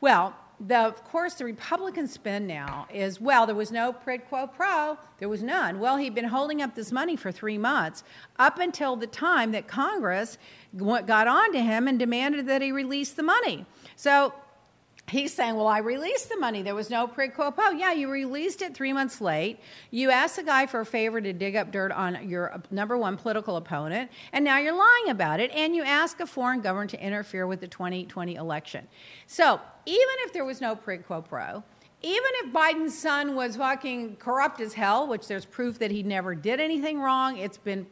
[0.00, 4.46] Well, the, of course, the Republican spin now is well, there was no quid quo,
[4.46, 4.98] pro.
[5.18, 5.78] there was none.
[5.78, 8.02] Well, he'd been holding up this money for three months
[8.38, 10.36] up until the time that Congress
[10.76, 13.66] got on to him and demanded that he release the money.
[13.94, 14.34] So
[15.10, 16.62] he's saying, Well, I released the money.
[16.62, 17.64] There was no quid pro quo.
[17.66, 19.58] Oh, yeah, you released it three months late.
[19.90, 22.96] You asked the guy for a favor to dig up dirt on your uh, number
[22.96, 25.50] one political opponent, and now you're lying about it.
[25.52, 28.88] And you ask a foreign government to interfere with the 2020 election.
[29.26, 31.62] So even if there was no quid pro
[32.00, 36.34] even if Biden's son was fucking corrupt as hell, which there's proof that he never
[36.34, 37.86] did anything wrong, it's been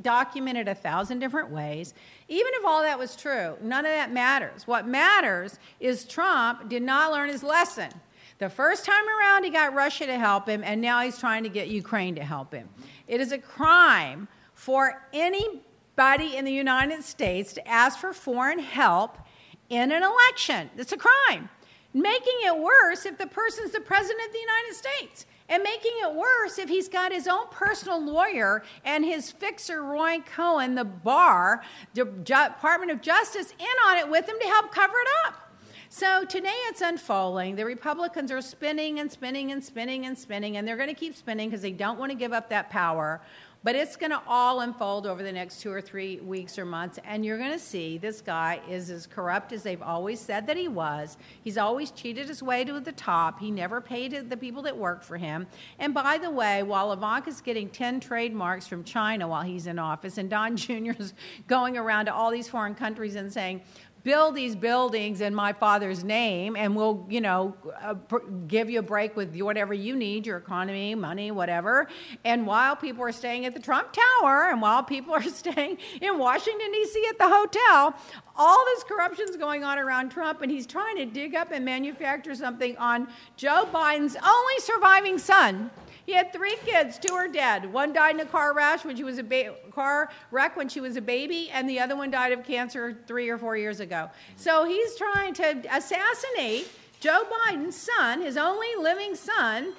[0.00, 1.92] documented a thousand different ways.
[2.28, 4.66] Even if all that was true, none of that matters.
[4.66, 7.90] What matters is Trump did not learn his lesson.
[8.38, 11.48] The first time around, he got Russia to help him, and now he's trying to
[11.48, 12.68] get Ukraine to help him.
[13.06, 19.18] It is a crime for anybody in the United States to ask for foreign help
[19.68, 20.70] in an election.
[20.76, 21.48] It's a crime.
[21.94, 25.26] making it worse if the person's the president of the United States.
[25.52, 30.20] And making it worse if he's got his own personal lawyer and his fixer, Roy
[30.20, 34.94] Cohn, the Barr, the Department of Justice, in on it with him to help cover
[34.94, 35.50] it up.
[35.90, 37.56] So today it's unfolding.
[37.56, 41.14] The Republicans are spinning and spinning and spinning and spinning, and they're going to keep
[41.14, 43.20] spinning because they don't want to give up that power.
[43.64, 46.98] But it's going to all unfold over the next two or three weeks or months,
[47.04, 50.56] and you're going to see this guy is as corrupt as they've always said that
[50.56, 51.16] he was.
[51.44, 53.38] He's always cheated his way to the top.
[53.38, 55.46] He never paid the people that worked for him.
[55.78, 60.18] And by the way, while Ivanka's getting 10 trademarks from China while he's in office,
[60.18, 60.92] and Don Jr.
[60.98, 61.14] is
[61.46, 63.62] going around to all these foreign countries and saying,
[64.04, 67.94] build these buildings in my father's name and we'll you know uh,
[68.46, 71.88] give you a break with whatever you need your economy money whatever.
[72.24, 76.18] And while people are staying at the trump tower and while people are staying in
[76.18, 77.94] washington d.c at the hotel
[78.36, 81.64] all this corruption is going on around trump and he's trying to dig up and
[81.64, 85.70] manufacture something on joe biden's only surviving son
[86.06, 86.98] he had three kids.
[86.98, 87.72] Two are dead.
[87.72, 90.80] One died in a car crash when she was a ba- car wreck when she
[90.80, 94.10] was a baby, and the other one died of cancer three or four years ago.
[94.36, 96.68] So he's trying to assassinate
[97.00, 99.72] Joe Biden's son, his only living son,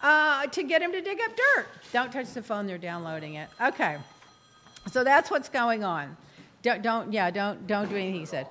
[0.00, 1.66] uh, to get him to dig up dirt.
[1.92, 3.48] Don't touch the phone; they're downloading it.
[3.60, 3.98] Okay.
[4.90, 6.16] So that's what's going on.
[6.62, 8.46] Don't, don't yeah, don't don't do anything he said.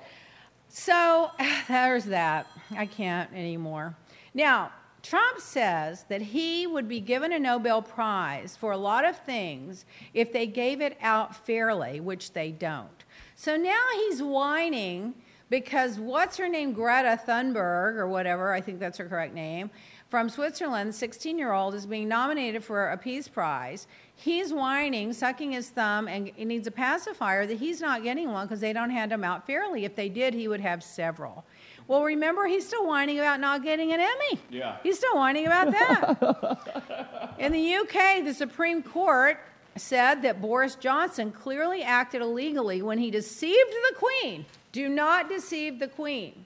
[0.68, 1.30] So
[1.68, 2.46] there's that.
[2.76, 3.96] I can't anymore.
[4.34, 4.72] Now,
[5.02, 9.84] Trump says that he would be given a Nobel Prize for a lot of things
[10.12, 13.04] if they gave it out fairly, which they don't.
[13.36, 15.14] So now he's whining
[15.50, 19.70] because what's her name, Greta Thunberg, or whatever, I think that's her correct name,
[20.10, 23.86] from Switzerland, 16 year old, is being nominated for a Peace Prize.
[24.14, 28.46] He's whining, sucking his thumb, and he needs a pacifier that he's not getting one
[28.46, 29.84] because they don't hand them out fairly.
[29.84, 31.44] If they did, he would have several.
[31.88, 34.40] Well, remember, he's still whining about not getting an Emmy.
[34.50, 34.76] Yeah.
[34.82, 37.34] He's still whining about that.
[37.38, 39.40] In the UK, the Supreme Court
[39.74, 44.44] said that Boris Johnson clearly acted illegally when he deceived the Queen.
[44.72, 46.44] Do not deceive the Queen.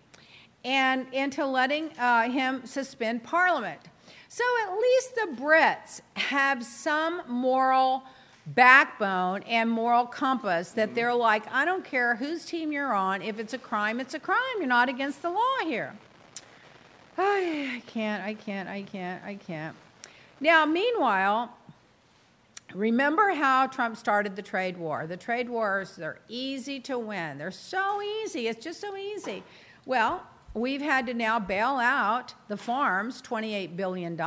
[0.65, 3.81] And into letting uh, him suspend Parliament.
[4.29, 8.05] So at least the Brits have some moral
[8.47, 10.95] backbone and moral compass that mm-hmm.
[10.95, 13.23] they're like, I don't care whose team you're on.
[13.23, 14.39] If it's a crime, it's a crime.
[14.59, 15.95] You're not against the law here.
[17.17, 19.77] I can't, I can't, I can't, I can't.
[20.41, 21.57] Now, meanwhile,
[22.75, 25.07] remember how Trump started the trade war.
[25.07, 27.39] The trade wars, they're easy to win.
[27.39, 28.49] They're so easy.
[28.49, 29.43] It's just so easy.
[29.85, 30.23] Well,
[30.55, 34.21] we've had to now bail out the farms $28 billion.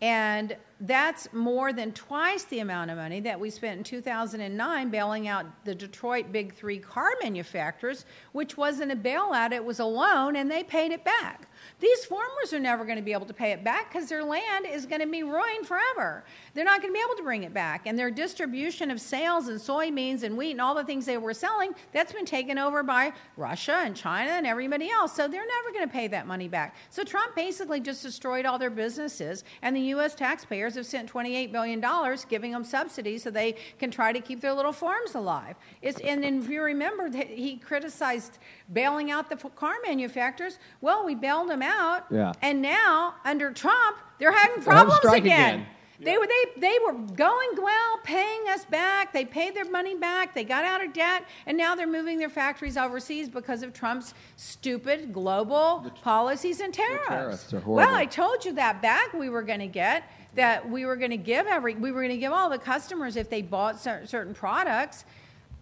[0.00, 5.28] And that's more than twice the amount of money that we spent in 2009 bailing
[5.28, 10.34] out the Detroit Big Three car manufacturers, which wasn't a bailout, it was a loan,
[10.34, 11.48] and they paid it back.
[11.78, 14.66] These farmers are never going to be able to pay it back because their land
[14.66, 16.24] is going to be ruined forever.
[16.54, 17.86] They're not going to be able to bring it back.
[17.86, 21.34] And their distribution of sales and soybeans and wheat and all the things they were
[21.34, 25.14] selling, that's been taken over by Russia and China and everybody else.
[25.14, 26.76] So they're never going to pay that money back.
[26.90, 30.14] So Trump basically just destroyed all their businesses, and the U.S.
[30.14, 31.82] taxpayers have sent $28 billion
[32.28, 35.56] giving them subsidies so they can try to keep their little farms alive.
[35.80, 38.38] It's, and if you remember, he criticized
[38.72, 40.58] bailing out the car manufacturers.
[40.80, 42.06] Well, we bailed them out.
[42.10, 42.32] Yeah.
[42.42, 45.16] And now, under Trump, they're having problems again.
[45.16, 45.66] again.
[46.04, 49.12] They were they they were going well, paying us back.
[49.12, 50.34] They paid their money back.
[50.34, 54.14] They got out of debt, and now they're moving their factories overseas because of Trump's
[54.36, 57.08] stupid global policies and tariffs.
[57.08, 57.94] tariffs are well.
[57.94, 61.16] I told you that back we were going to get that we were going to
[61.16, 64.34] give every we were going to give all the customers if they bought cer- certain
[64.34, 65.04] products.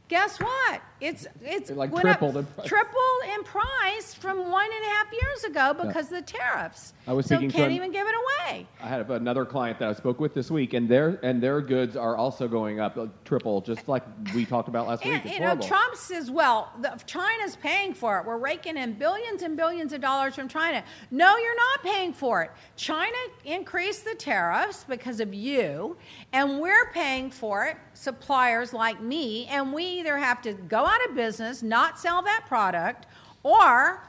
[0.09, 0.81] Guess what?
[1.01, 2.67] It's it's It, like, went up- tripled in price.
[2.67, 6.93] tripled in price from one and a half years ago because of the tariffs.
[7.07, 8.67] I was so speaking can't an- even give it away.
[8.83, 11.97] I had another client that I spoke with this week, and their and their goods
[11.97, 14.03] are also going up uh, triple, just like
[14.35, 15.23] we talked about last week.
[15.25, 15.67] It's you know, horrible.
[15.67, 18.27] Trump says, well, the, China's paying for it.
[18.27, 20.85] We're raking in billions and billions of dollars from China.
[21.11, 22.51] No, you're not paying for it.
[22.77, 25.97] China increased the tariffs because of you,
[26.33, 31.09] and we're paying for it, suppliers like me, and we either have to go out
[31.09, 33.07] of business, not sell that product,
[33.43, 34.03] or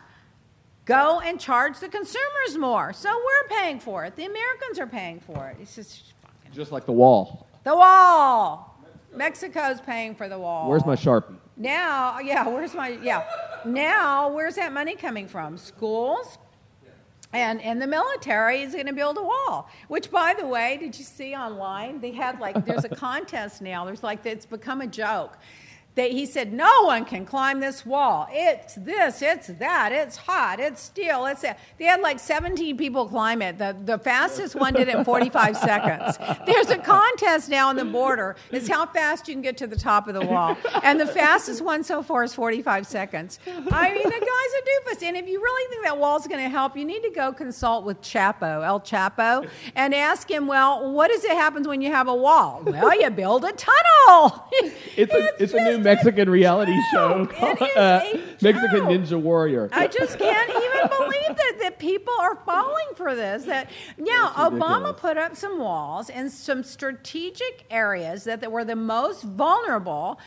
[0.86, 2.94] go and charge the consumers more.
[2.94, 4.16] So we're paying for it.
[4.16, 5.58] The Americans are paying for it.
[5.62, 6.52] It's just fucking.
[6.54, 7.48] just like the wall.
[7.64, 8.68] The wall!
[9.14, 10.70] Mexico's paying for the wall.
[10.70, 11.36] Where's my sharpie?
[11.58, 13.26] Now, yeah, where's my, yeah.
[13.66, 15.58] Now, where's that money coming from?
[15.58, 16.38] Schools?
[17.34, 19.70] And, and the military is going to build a wall.
[19.88, 22.02] Which, by the way, did you see online?
[22.02, 23.86] They had like, there's a contest now.
[23.86, 25.38] There's like, it's become a joke.
[25.96, 28.28] They, he said, No one can climb this wall.
[28.32, 31.60] It's this, it's that, it's hot, it's steel, it's that.
[31.78, 33.58] They had like 17 people climb it.
[33.58, 36.18] The, the fastest one did it in 45 seconds.
[36.46, 38.38] There's a contest now on the border.
[38.52, 40.58] It's how fast you can get to the top of the wall.
[40.84, 43.39] And the fastest one so far is 45 seconds.
[43.46, 45.04] I mean, the guy's a doofus.
[45.08, 47.84] And if you really think that wall's going to help, you need to go consult
[47.84, 52.08] with Chapo, El Chapo, and ask him, Well, what does it happen when you have
[52.08, 52.62] a wall?
[52.66, 54.46] Well, you build a tunnel.
[54.98, 58.02] It's a, it's a new Mexican reality show called uh,
[58.42, 58.82] Mexican.
[58.82, 59.70] Ninja Warrior.
[59.72, 63.46] I just can't even believe that, that people are falling for this.
[63.46, 68.76] That now Obama put up some walls in some strategic areas that, that were the
[68.76, 70.20] most vulnerable,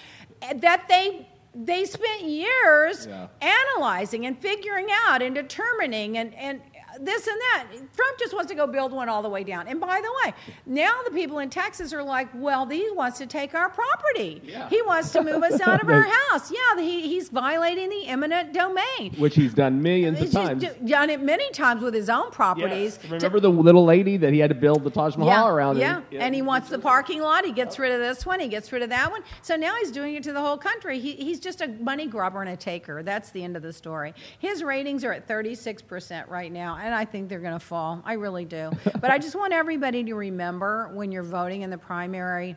[0.42, 3.28] eh, that they they spent years Yeah.
[3.40, 6.60] analyzing and figuring out and determining and and
[7.00, 7.66] this and that.
[7.96, 9.66] Trump just wants to go build one all the way down.
[9.68, 10.34] And by the way,
[10.66, 14.40] now the people in Texas are like, well, he wants to take our property.
[14.44, 14.68] Yeah.
[14.68, 16.50] He wants to move us out of our house.
[16.50, 19.14] Yeah, he, he's violating the eminent domain.
[19.18, 20.62] which he's done millions of He's just times.
[20.62, 22.98] d- done it many times with his own properties.
[23.02, 23.08] Yes.
[23.08, 25.78] to- Remember the little lady that he had to build the Taj Mahal yeah, around?
[25.78, 26.00] yeah.
[26.12, 27.44] and- and he wants the parking lot.
[27.44, 28.40] He gets rid of this one.
[28.40, 29.22] He gets rid of that one.
[29.42, 30.98] So now he's doing it to the whole country.
[30.98, 33.02] He, he's just a money grubber and a taker.
[33.02, 34.14] That's the end of the story.
[34.38, 38.02] His ratings are at 36% right now, and I think they're going to fall.
[38.04, 38.70] I really do.
[39.00, 42.56] but I just want everybody to remember when you're voting in the primary,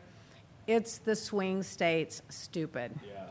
[0.66, 2.92] it's the swing states, stupid.
[3.06, 3.24] Yeah.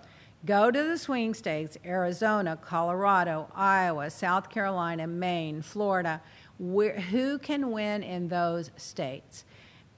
[0.43, 6.19] Go to the swing states Arizona, Colorado, Iowa, South Carolina, Maine, Florida.
[6.57, 9.45] Where, who can win in those states?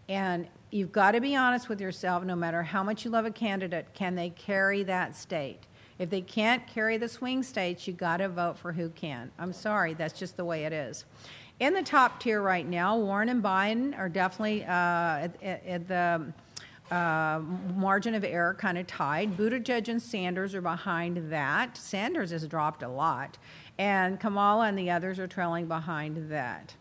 [0.10, 3.32] And you've got to be honest with yourself no matter how much you love a
[3.32, 5.66] candidate, can they carry that state?
[6.00, 9.32] If they can't carry the swing states, you got to vote for who can.
[9.38, 11.06] I'm sorry, that's just the way it is.
[11.60, 16.32] In the top tier right now, Warren and Biden are definitely uh, at, at, the
[16.90, 17.42] uh,
[17.76, 19.36] margin of error kind of tied.
[19.36, 21.76] Buttigieg and Sanders are behind that.
[21.76, 23.38] Sanders has dropped a lot,
[23.78, 26.74] and Kamala and the others are trailing behind that.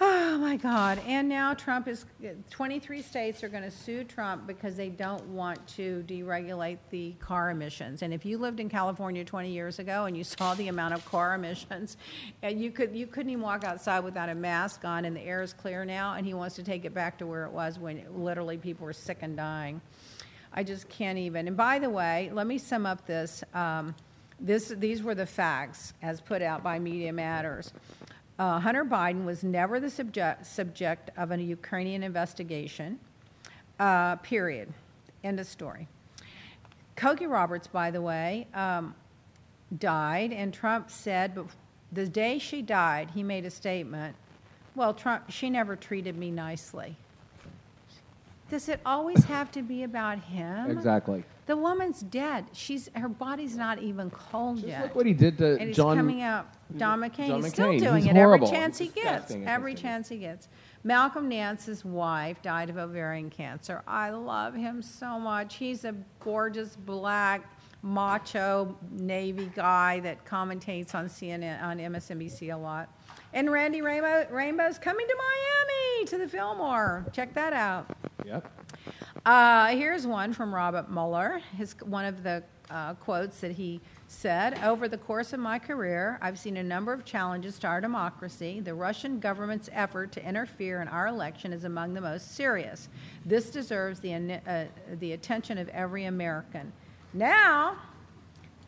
[0.00, 1.00] Oh my God.
[1.06, 2.04] And now Trump is,
[2.50, 7.50] 23 states are going to sue Trump because they don't want to deregulate the car
[7.50, 8.02] emissions.
[8.02, 11.04] And if you lived in California 20 years ago and you saw the amount of
[11.04, 11.96] car emissions,
[12.42, 15.42] and you, could, you couldn't even walk outside without a mask on, and the air
[15.42, 18.04] is clear now, and he wants to take it back to where it was when
[18.10, 19.80] literally people were sick and dying.
[20.52, 21.46] I just can't even.
[21.46, 23.44] And by the way, let me sum up this.
[23.54, 23.94] Um,
[24.40, 27.72] this these were the facts as put out by Media Matters.
[28.38, 32.98] Uh, Hunter Biden was never the subject, subject of a Ukrainian investigation,
[33.78, 34.72] uh, period.
[35.22, 35.86] End of story.
[36.96, 38.94] Cokie Roberts, by the way, um,
[39.78, 41.46] died, and Trump said, but
[41.92, 44.16] the day she died, he made a statement.
[44.74, 46.96] Well, Trump, she never treated me nicely.
[48.50, 50.70] Does it always have to be about him?
[50.70, 51.24] Exactly.
[51.46, 52.46] The woman's dead.
[52.52, 54.82] She's her body's not even cold Just yet.
[54.82, 55.96] look what he did to and he's John.
[55.96, 56.48] coming out.
[56.76, 57.28] Don McCain.
[57.28, 57.80] John he's still McCain.
[57.80, 58.46] doing He's it horrible.
[58.48, 59.04] every chance he gets.
[59.04, 59.46] disgusting.
[59.46, 60.48] Every chance he gets.
[60.82, 63.82] Malcolm Nance's wife died of ovarian cancer.
[63.86, 65.56] I love him so much.
[65.56, 67.50] He's a gorgeous black
[67.82, 72.88] macho Navy guy that commentates on CNN on MSNBC a lot.
[73.32, 77.06] And Randy Rainbow, Rainbow's coming to Miami to the Fillmore.
[77.12, 77.86] Check that out.
[78.24, 78.50] Yep.
[79.26, 81.40] Uh, here's one from Robert Mueller.
[81.56, 86.18] His, one of the uh, quotes that he said Over the course of my career,
[86.20, 88.60] I've seen a number of challenges to our democracy.
[88.60, 92.88] The Russian government's effort to interfere in our election is among the most serious.
[93.24, 94.64] This deserves the, uh,
[94.98, 96.72] the attention of every American.
[97.12, 97.76] Now,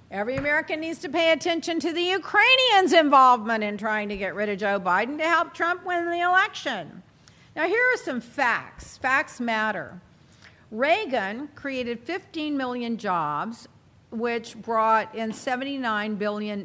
[0.09, 4.49] Every American needs to pay attention to the Ukrainians' involvement in trying to get rid
[4.49, 7.03] of Joe Biden to help Trump win the election.
[7.57, 8.99] Now, here are some facts.
[8.99, 10.01] Facts matter.
[10.71, 13.67] Reagan created 15 million jobs,
[14.19, 16.65] which brought in $79 billion,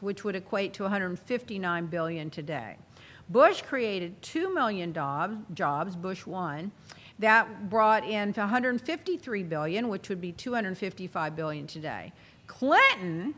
[0.00, 2.76] which would equate to 159 billion today.
[3.28, 6.70] Bush created 2 million jobs, Bush 1.
[7.18, 12.12] That brought in 153 billion, which would be 255 billion today.
[12.46, 13.34] Clinton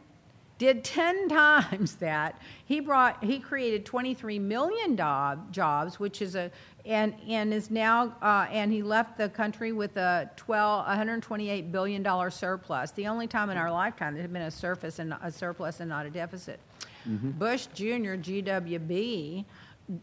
[0.58, 2.40] did 10 times that.
[2.64, 6.50] He brought he created 23 million job, jobs, which is a
[6.86, 12.02] and and is now uh, and he left the country with a 12 128 billion
[12.02, 12.90] dollar surplus.
[12.90, 15.88] The only time in our lifetime there had been a surplus and a surplus and
[15.88, 16.60] not a deficit.
[17.06, 18.16] Bush Jr.
[18.16, 19.44] GWB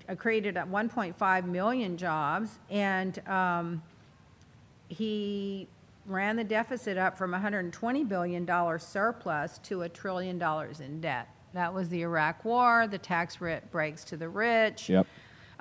[0.07, 3.82] uh, created 1.5 million jobs and um,
[4.89, 5.67] he
[6.05, 11.27] ran the deficit up from $120 billion surplus to a trillion dollars in debt.
[11.53, 13.38] That was the Iraq War, the tax
[13.71, 14.89] breaks to the rich.
[14.89, 15.07] Yep.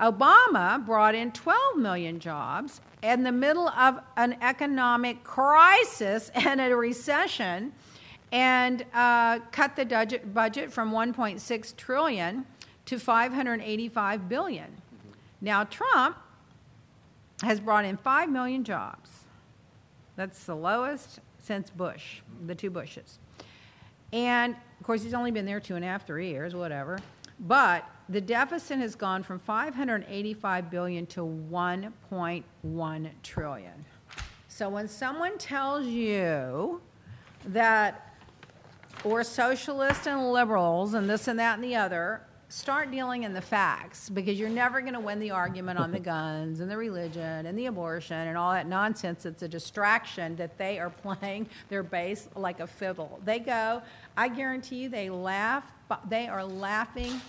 [0.00, 6.74] Obama brought in 12 million jobs in the middle of an economic crisis and a
[6.74, 7.72] recession
[8.32, 9.84] and uh, cut the
[10.32, 12.46] budget, from 1.6 trillion
[12.86, 14.76] to 585 billion.
[15.40, 16.16] Now Trump
[17.42, 19.10] has brought in 5 million jobs.
[20.16, 23.18] That's the lowest since Bush, the two Bushes.
[24.12, 26.98] And of course, he's only been there two and a half, three years, whatever.
[27.38, 33.84] But the deficit has gone from 585 billion to 1.1 trillion.
[34.48, 36.80] So when someone tells you
[37.46, 38.16] that
[39.04, 43.40] we're socialists and liberals and this and that and the other, start dealing in the
[43.40, 47.46] facts because you're never going to win the argument on the guns and the religion
[47.46, 49.24] and the abortion and all that nonsense.
[49.24, 53.20] It's a distraction that they are playing their bass like a fiddle.
[53.24, 53.80] They go,
[54.16, 55.62] I guarantee you, they laugh,
[56.08, 57.20] they are laughing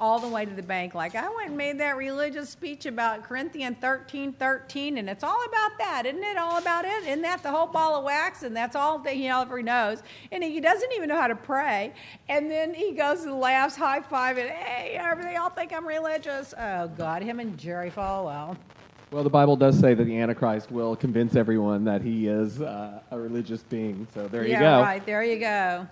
[0.00, 0.94] all the way to the bank.
[0.94, 5.44] Like, I went and made that religious speech about Corinthians 13 13, and it's all
[5.46, 6.06] about that.
[6.06, 7.04] Isn't it all about it?
[7.04, 8.42] Isn't that the whole ball of wax?
[8.42, 10.02] And that's all that he ever knows.
[10.32, 11.92] And he doesn't even know how to pray.
[12.28, 16.54] And then he goes and laughs, high five, and hey, they all think I'm religious.
[16.58, 18.56] Oh, God, him and Jerry Falwell.
[19.10, 23.00] Well, the Bible does say that the Antichrist will convince everyone that he is uh,
[23.12, 24.08] a religious being.
[24.12, 24.64] So there yeah, you go.
[24.64, 25.06] Yeah, right.
[25.06, 25.86] There you go.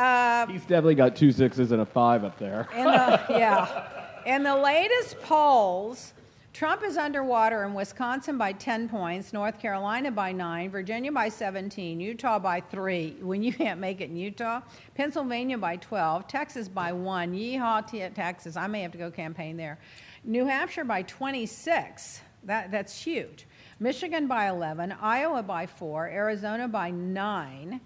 [0.00, 2.66] Uh, He's definitely got two sixes and a five up there.
[2.74, 3.86] In the, yeah.
[4.24, 6.14] In the latest polls,
[6.54, 12.00] Trump is underwater in Wisconsin by 10 points, North Carolina by 9, Virginia by 17,
[12.00, 13.18] Utah by 3.
[13.20, 14.62] When you can't make it in Utah,
[14.94, 17.34] Pennsylvania by 12, Texas by 1.
[17.34, 18.56] Yeehaw, Texas.
[18.56, 19.78] I may have to go campaign there.
[20.24, 22.22] New Hampshire by 26.
[22.44, 23.46] That, that's huge.
[23.78, 27.80] Michigan by 11, Iowa by 4, Arizona by 9.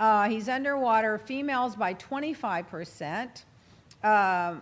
[0.00, 3.44] Uh, he's underwater, females by 25%.
[4.02, 4.54] Uh,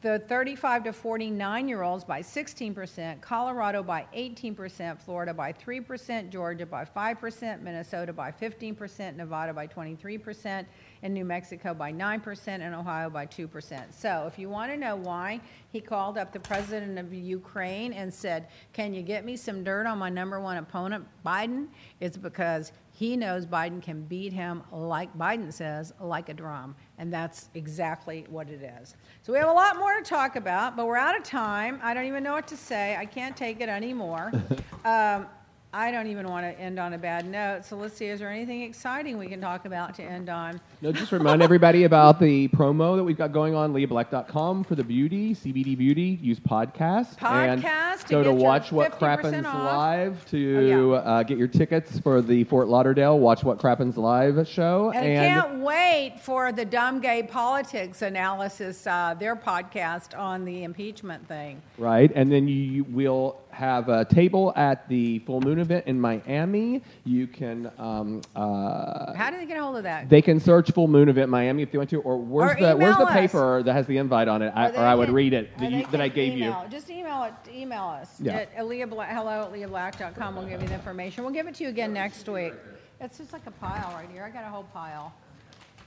[0.00, 6.64] the 35 to 49 year olds by 16%, Colorado by 18%, Florida by 3%, Georgia
[6.66, 10.64] by 5%, Minnesota by 15%, Nevada by 23%,
[11.02, 13.92] and New Mexico by 9%, and Ohio by 2%.
[13.92, 18.12] So, if you want to know why he called up the president of Ukraine and
[18.12, 21.68] said, Can you get me some dirt on my number one opponent, Biden?
[22.00, 26.76] It's because he knows Biden can beat him, like Biden says, like a drum.
[26.96, 28.94] And that's exactly what it is.
[29.22, 31.80] So we have a lot more to talk about, but we're out of time.
[31.82, 32.94] I don't even know what to say.
[32.96, 34.30] I can't take it anymore.
[34.84, 35.26] um,
[35.74, 37.64] I don't even want to end on a bad note.
[37.64, 40.60] So let's see, is there anything exciting we can talk about to end on?
[40.82, 44.84] No, just remind everybody about the promo that we've got going on, leahblack.com for the
[44.84, 46.20] beauty, CBD beauty.
[46.22, 47.16] Use podcast.
[47.18, 48.02] Podcast.
[48.02, 50.98] And go to Watch What Crappens Live to oh, yeah.
[50.98, 54.92] uh, get your tickets for the Fort Lauderdale Watch What Crappens Live show.
[54.94, 60.44] And, and I can't wait for the Dumb Gay Politics analysis, uh, their podcast on
[60.44, 61.60] the impeachment thing.
[61.78, 62.12] Right.
[62.14, 66.82] And then you will have a table at the Full Moon event in Miami.
[67.04, 67.70] You can.
[67.78, 70.08] Um, uh, How do they get a hold of that?
[70.08, 72.76] They can search Full Moon event Miami if they want to, or where's or the
[72.76, 73.64] where's the paper us.
[73.64, 76.00] that has the invite on it, I, or, I would read it that, you, that
[76.00, 76.62] I gave email.
[76.64, 76.70] you.
[76.70, 77.34] Just email it.
[77.52, 78.46] Email us yeah.
[78.54, 80.36] at Leah Black, hello at leahblack.com.
[80.36, 81.24] We'll give you the information.
[81.24, 82.52] We'll give it to you again next week.
[83.00, 84.24] It's just like a pile right here.
[84.24, 85.12] I got a whole pile.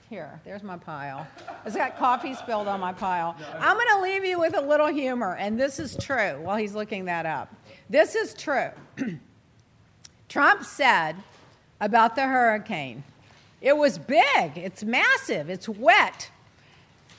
[0.09, 1.27] Here, there's my pile.
[1.65, 3.35] It's got coffee spilled on my pile.
[3.59, 6.73] I'm going to leave you with a little humor, and this is true while he's
[6.73, 7.53] looking that up.
[7.89, 8.69] This is true.
[10.29, 11.17] Trump said
[11.81, 13.03] about the hurricane
[13.59, 16.29] it was big, it's massive, it's wet.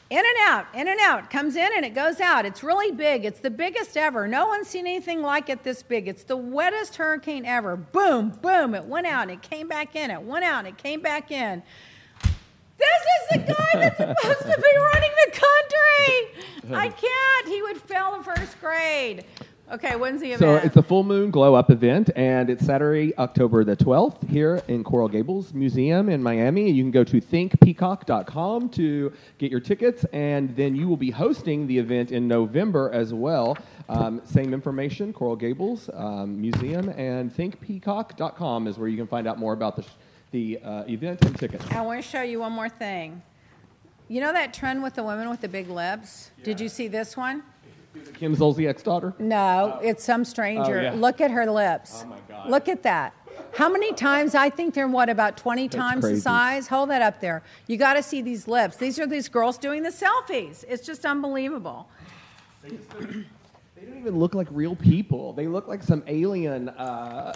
[0.09, 2.47] In and out, in and out, comes in and it goes out.
[2.47, 3.27] It's really big.
[3.27, 4.27] It's the biggest ever.
[4.27, 6.09] No one's seen anything like it this big.
[6.09, 7.77] It's the wettest hurricane ever.
[7.77, 10.11] Boom, boom, it went out and it came back in.
[10.11, 11.63] It went out and it came back in.
[12.79, 16.77] This is the guy that's supposed to be running the country.
[16.77, 17.49] I can't.
[17.49, 19.25] He would fail the first grade.
[19.71, 20.41] Okay, when's the event?
[20.41, 24.63] So it's the Full Moon Glow Up event, and it's Saturday, October the 12th, here
[24.67, 26.71] in Coral Gables Museum in Miami.
[26.71, 31.67] You can go to thinkpeacock.com to get your tickets, and then you will be hosting
[31.67, 33.59] the event in November as well.
[33.91, 39.39] Um, same information, Coral Gables um, Museum, and thinkpeacock.com is where you can find out
[39.39, 39.87] more about the, sh-
[40.31, 41.65] the uh, event and tickets.
[41.71, 43.23] I want to show you one more thing.
[44.09, 46.31] You know that trend with the women with the big lips?
[46.39, 46.45] Yeah.
[46.45, 47.43] Did you see this one?
[48.15, 49.15] Kim Zolciak's daughter?
[49.19, 49.87] No, oh.
[49.87, 50.79] it's some stranger.
[50.79, 50.93] Oh, yeah.
[50.95, 52.05] Look at her lips.
[52.05, 52.51] Oh my God.
[52.51, 53.15] Look at that.
[53.55, 54.35] How many times?
[54.35, 56.17] I think they're what about 20 That's times crazy.
[56.17, 56.69] the size?
[56.69, 57.43] Hold that up there.
[57.67, 58.77] You got to see these lips.
[58.77, 60.65] These are these girls doing the selfies.
[60.69, 61.89] It's just unbelievable.
[63.79, 65.33] They, don't even look like real people.
[65.33, 66.69] They look like some alien.
[66.71, 67.33] Uh,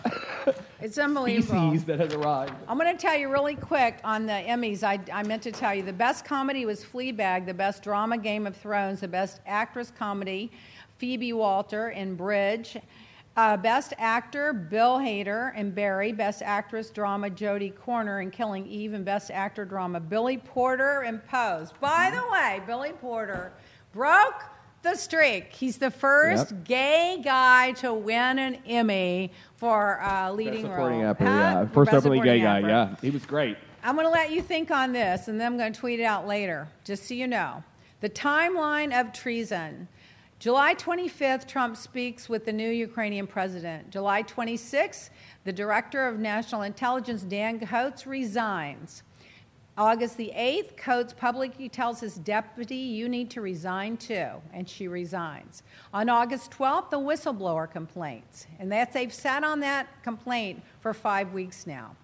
[0.81, 1.71] it's unbelievable.
[1.71, 2.55] Species that has arrived.
[2.67, 4.83] I'm going to tell you really quick on the Emmys.
[4.83, 8.47] I, I meant to tell you the best comedy was Fleabag, the best drama Game
[8.47, 10.51] of Thrones, the best actress comedy
[10.99, 12.77] Phoebe Waller in Bridge.
[13.35, 16.13] Uh, Best Actor, Bill Hader and Barry.
[16.13, 18.93] Best Actress Drama, Jodie Comer in Killing Eve.
[18.93, 21.73] And Best Actor Drama, Billy Porter in Pose.
[21.81, 23.53] By the way, Billy Porter
[23.95, 24.45] broke
[24.83, 25.53] the streak.
[25.53, 26.65] He's the first Yep.
[26.65, 31.15] gay guy to win an Emmy for uh, leading Best supporting role.
[31.15, 31.25] Huh?
[31.25, 31.67] yeah.
[31.67, 32.97] First openly gay guy, yeah.
[33.01, 33.57] He was great.
[33.85, 36.05] I'm going to let you think on this, and then I'm going to tweet it
[36.05, 37.65] out later, just so you know.
[38.01, 39.89] The timeline of treason.
[40.39, 43.91] July 25th, Trump speaks with the new Ukrainian president.
[43.91, 45.11] July 26th,
[45.45, 49.05] the director of national intelligence, Dan Coats, resigns.
[49.77, 54.87] August the 8th, Coats publicly tells his deputy, You need to resign too, and she
[54.87, 55.63] resigns.
[55.95, 61.33] On August 12th, the whistleblower complaints, and that's, they've sat on that complaint for five
[61.33, 61.97] weeks now.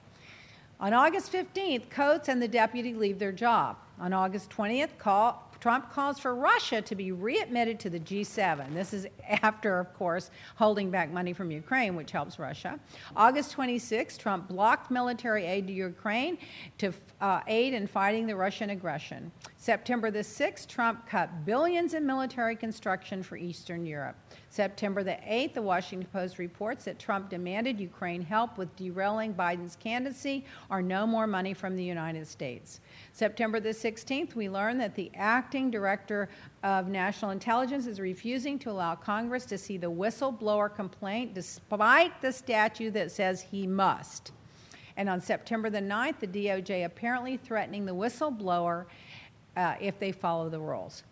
[0.81, 3.77] On August 15th, Coats and the deputy leave their job.
[4.01, 8.74] On August 20th, call, Trump calls for Russia to be readmitted to the G7.
[8.74, 12.78] This is after, of course, holding back money from Ukraine, which helps Russia.
[13.16, 16.38] August 26th, Trump blocked military aid to Ukraine
[16.78, 19.32] to uh, aid in fighting the Russian aggression.
[19.56, 24.16] September the 6th, Trump cut billions in military construction for Eastern Europe.
[24.51, 29.76] September the 8th, the Washington Post reports that Trump demanded Ukraine help with derailing Biden's
[29.76, 32.80] candidacy or no more money from the United States.
[33.12, 36.30] September the 16th, we learn that the acting director
[36.62, 42.32] of national intelligence is refusing to allow Congress to see the whistleblower complaint despite the
[42.32, 44.32] statute that says he must.
[44.96, 48.86] And on September the 9th, the DOJ apparently threatening the whistleblower
[49.57, 51.03] uh, if they follow the rules.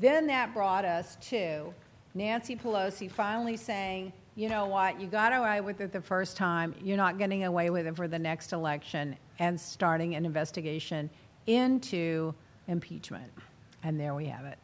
[0.00, 1.72] Then that brought us to
[2.14, 6.74] Nancy Pelosi finally saying, you know what, you got away with it the first time,
[6.82, 11.10] you're not getting away with it for the next election, and starting an investigation
[11.46, 12.34] into
[12.68, 13.30] impeachment.
[13.82, 14.58] And there we have it.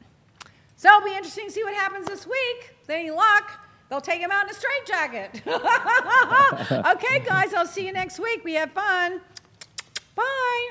[0.76, 2.76] So it'll be interesting to see what happens this week.
[2.80, 3.50] With any luck,
[3.90, 5.42] they'll take him out in a straitjacket.
[6.96, 8.44] okay, guys, I'll see you next week.
[8.44, 9.20] We have fun.
[10.14, 10.70] Bye.